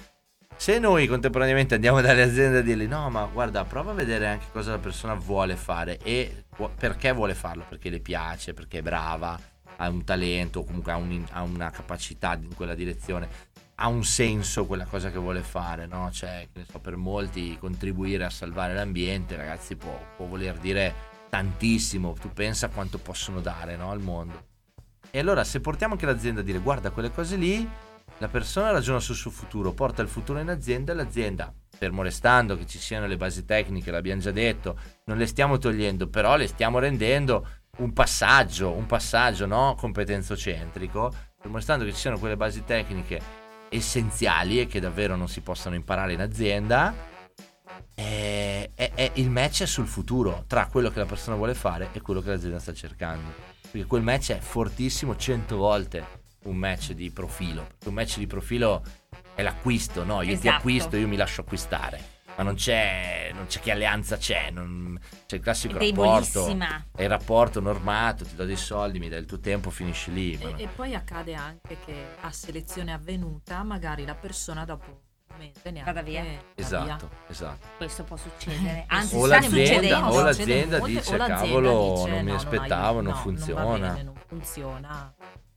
[0.56, 4.46] Se noi contemporaneamente andiamo dalle aziende a dirgli no ma guarda prova a vedere anche
[4.52, 6.46] cosa la persona vuole fare e
[6.78, 9.40] perché vuole farlo, perché le piace, perché è brava,
[9.78, 13.28] ha un talento, o comunque ha, un- ha una capacità in quella direzione,
[13.76, 16.12] ha un senso quella cosa che vuole fare, no?
[16.12, 20.94] Cioè, so, per molti contribuire a salvare l'ambiente, ragazzi, può, può voler dire
[21.30, 24.50] tantissimo, tu pensa quanto possono dare no, al mondo.
[25.10, 27.68] E allora se portiamo anche l'azienda a dire guarda quelle cose lì,
[28.22, 32.56] la persona ragiona sul suo futuro, porta il futuro in azienda e l'azienda, fermo restando
[32.56, 36.46] che ci siano le basi tecniche, l'abbiamo già detto, non le stiamo togliendo, però le
[36.46, 37.48] stiamo rendendo
[37.78, 43.20] un passaggio, un passaggio no competenzocentrico, fermo restando che ci siano quelle basi tecniche
[43.70, 46.94] essenziali e che davvero non si possano imparare in azienda,
[47.96, 51.90] eh, è- è- il match è sul futuro tra quello che la persona vuole fare
[51.92, 53.34] e quello che l'azienda sta cercando.
[53.72, 57.64] Perché quel match è fortissimo 100 volte un match di profilo.
[57.68, 58.84] Perché un match di profilo
[59.36, 60.22] è l'acquisto, no?
[60.22, 60.56] Io ti Esatto.
[60.58, 62.20] acquisto, io mi lascio acquistare.
[62.38, 66.48] Ma non c'è, non c'è che alleanza c'è, non- c'è il classico È rapporto.
[66.96, 70.38] È il rapporto normato, ti do dei soldi, mi dai il tuo tempo, finisci lì.
[70.42, 70.56] no.
[70.56, 74.86] E, e poi accade anche che a selezione avvenuta magari la persona dopo
[75.32, 76.24] un mese neanche Vada via.
[76.24, 76.42] va via.
[76.56, 77.68] Esatto, esatto.
[77.78, 78.86] Questo può succedere.
[78.88, 83.02] Anzi, O l'azienda- o l'azienda dice, o l'azienda "Cavolo, dice, non mi "No, aspettavo, aiuto,
[83.02, 85.14] non no, funziona." Non, va bene, non funziona.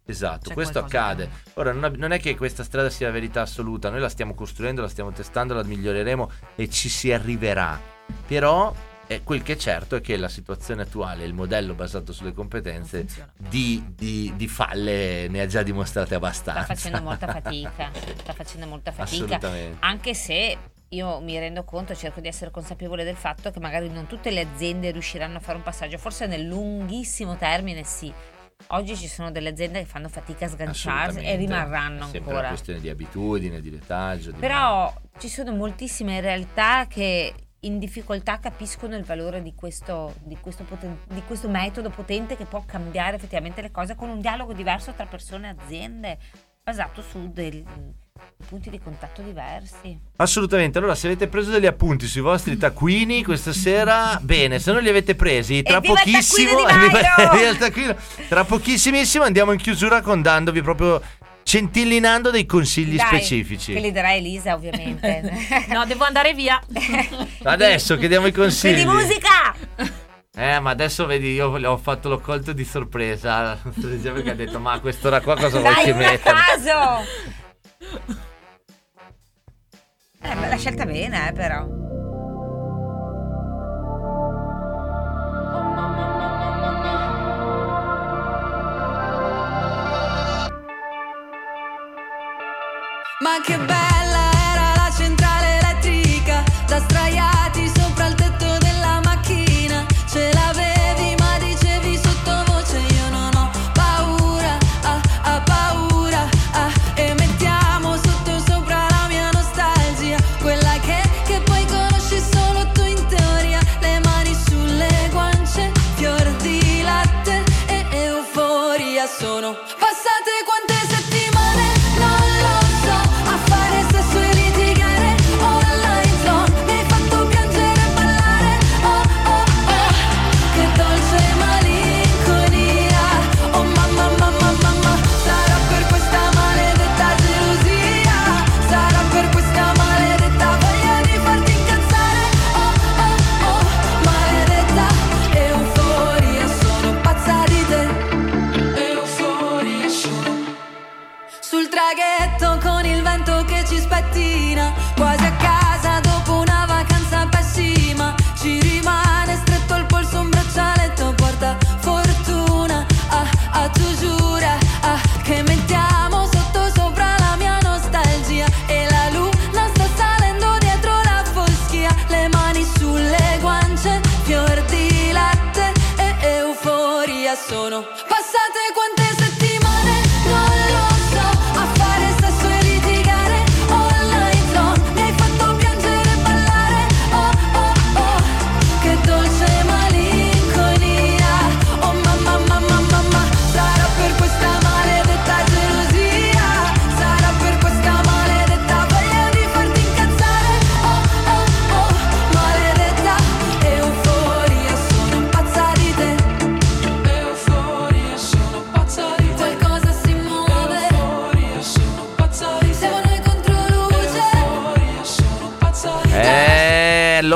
[0.07, 1.31] Esatto, C'è questo accade.
[1.55, 4.89] Ora, non, è che questa strada sia la verità assoluta, noi la stiamo costruendo, la
[4.89, 7.81] stiamo testando, la miglioreremo e ci si arriverà.
[8.27, 8.75] Però
[9.07, 13.07] eh, quel che è certo è che la situazione attuale, il modello basato sulle competenze,
[13.37, 16.65] di, di- di falle ne ha già dimostrate Sta abbastanza.
[16.65, 17.91] facendo molta fatica.
[18.21, 19.25] Sta facendo molta fatica.
[19.25, 19.77] Assolutamente.
[19.81, 24.07] Anche se io mi rendo conto, cerco di essere consapevole del fatto che magari non
[24.07, 28.13] tutte le aziende riusciranno a fare un passaggio, forse nel lunghissimo termine sì.
[28.69, 32.39] Oggi ci sono delle aziende che fanno fatica a sganciarsi e rimarranno È sempre ancora.
[32.39, 34.33] una questione di abitudine, di retaggio.
[34.33, 40.37] Di Però ci sono moltissime realtà che in difficoltà capiscono il valore di questo, di
[40.39, 44.53] questo poten- di questo metodo potente che può cambiare effettivamente le cose con un dialogo
[44.53, 46.19] diverso tra persone e aziende,
[46.65, 47.63] basato su dei
[48.49, 49.99] punti di contatto diversi.
[50.17, 54.83] Assolutamente, allora se avete preso degli appunti sui vostri taccuini questa sera, bene, se non
[54.83, 57.97] li avete presi, tra Evviva pochissimo, il
[58.29, 61.03] tra pochissimissimo andiamo in chiusura con dandovi proprio
[61.43, 63.75] centillinando dei consigli Dai, specifici.
[63.75, 65.23] Che li darà Elisa ovviamente.
[65.69, 66.59] No, devo andare via.
[67.45, 68.85] Adesso chiediamo i consigli.
[68.85, 70.03] Quindi musica!
[70.37, 73.57] Eh, ma adesso vedi, io ho fatto l'ho colto di sorpresa.
[73.63, 76.33] Perché ha detto, ma a quest'ora qua cosa vuoi che metta?
[76.33, 78.23] caso!
[80.27, 81.67] Eh, l'ha scelta bene, eh, però.
[93.21, 93.94] Ma che bella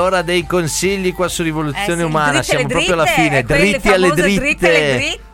[0.09, 2.29] l'ora dei consigli qua su Rivoluzione Eh sì, Umana.
[2.31, 4.39] dritte Siamo alle proprio alla dritte, fine, dritti alle dritte.
[4.39, 5.27] dritte alle dritte.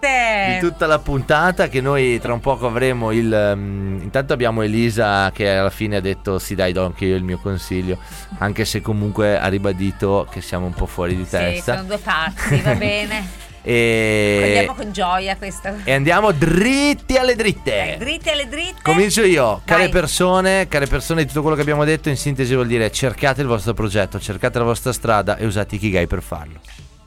[0.53, 3.53] Di tutta la puntata che noi tra un poco avremo il...
[3.55, 7.23] mm, intanto abbiamo Elisa che alla fine ha detto sì dai do anche io il
[7.23, 7.97] mio consiglio,
[8.39, 11.75] anche se comunque ha ribadito che siamo un po' fuori di Sì, testa.
[11.75, 13.43] sono due pazzi, va bene.
[13.67, 14.43] E...
[14.43, 15.77] Andiamo con gioia questa.
[15.83, 17.95] e andiamo dritti alle dritte.
[17.97, 18.75] Dritte alle dritte.
[18.83, 19.89] Comincio io, care Vai.
[19.89, 23.47] persone, care persone di tutto quello che abbiamo detto in sintesi vuol dire cercate il
[23.47, 26.59] vostro progetto, cercate la vostra strada e usate Ikigai per farlo.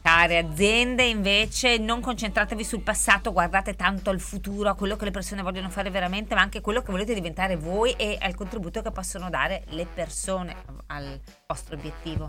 [0.02, 5.10] Care aziende invece non concentratevi sul passato, guardate tanto al futuro, a quello che le
[5.12, 8.90] persone vogliono fare veramente, ma anche quello che volete diventare voi e al contributo che
[8.90, 10.56] possono dare le persone
[10.86, 12.28] al vostro obiettivo.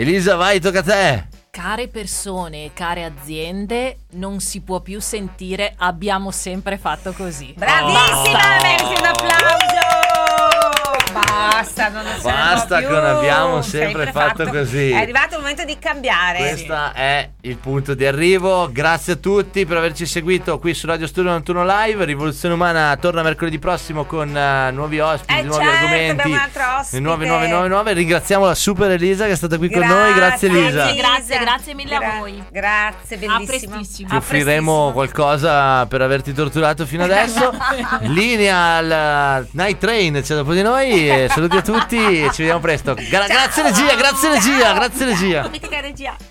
[0.00, 1.28] Elisa, vai, tocca a te.
[1.50, 7.52] Care persone e care aziende, non si può più sentire abbiamo sempre fatto così.
[7.54, 10.09] Bravissima, meriti un applauso!
[11.30, 12.86] Basta, non lo Basta più.
[12.86, 14.90] che non abbiamo sempre fatto così.
[14.90, 16.38] È arrivato il momento di cambiare.
[16.38, 18.68] Questo è il punto di arrivo.
[18.72, 22.04] Grazie a tutti per averci seguito qui su Radio Studio 91 Live.
[22.04, 26.28] Rivoluzione Umana torna mercoledì prossimo con eh, nuovi ospiti, Eh, nuovi certo, argomenti.
[26.30, 27.00] un altro ospite.
[27.00, 27.92] Nuove, nuove, nuove, nuove.
[27.92, 30.12] Ringraziamo la super Elisa che è stata qui con noi.
[30.14, 30.92] Grazie Elisa.
[30.92, 32.42] Grazie, grazie mille a Gra- voi.
[32.50, 33.34] Grazie, bellissimo.
[33.36, 34.08] A prestissimo.
[34.08, 37.54] Ti offriremo qualcosa per averti torturato fino adesso.
[38.02, 41.19] Linea al Night Train c'è dopo di noi.
[41.28, 42.94] Saluti a tutti e ci vediamo presto.
[42.94, 45.48] Gra- grazie regia, grazie regia, grazie regia.
[45.48, 46.16] Mitica regia.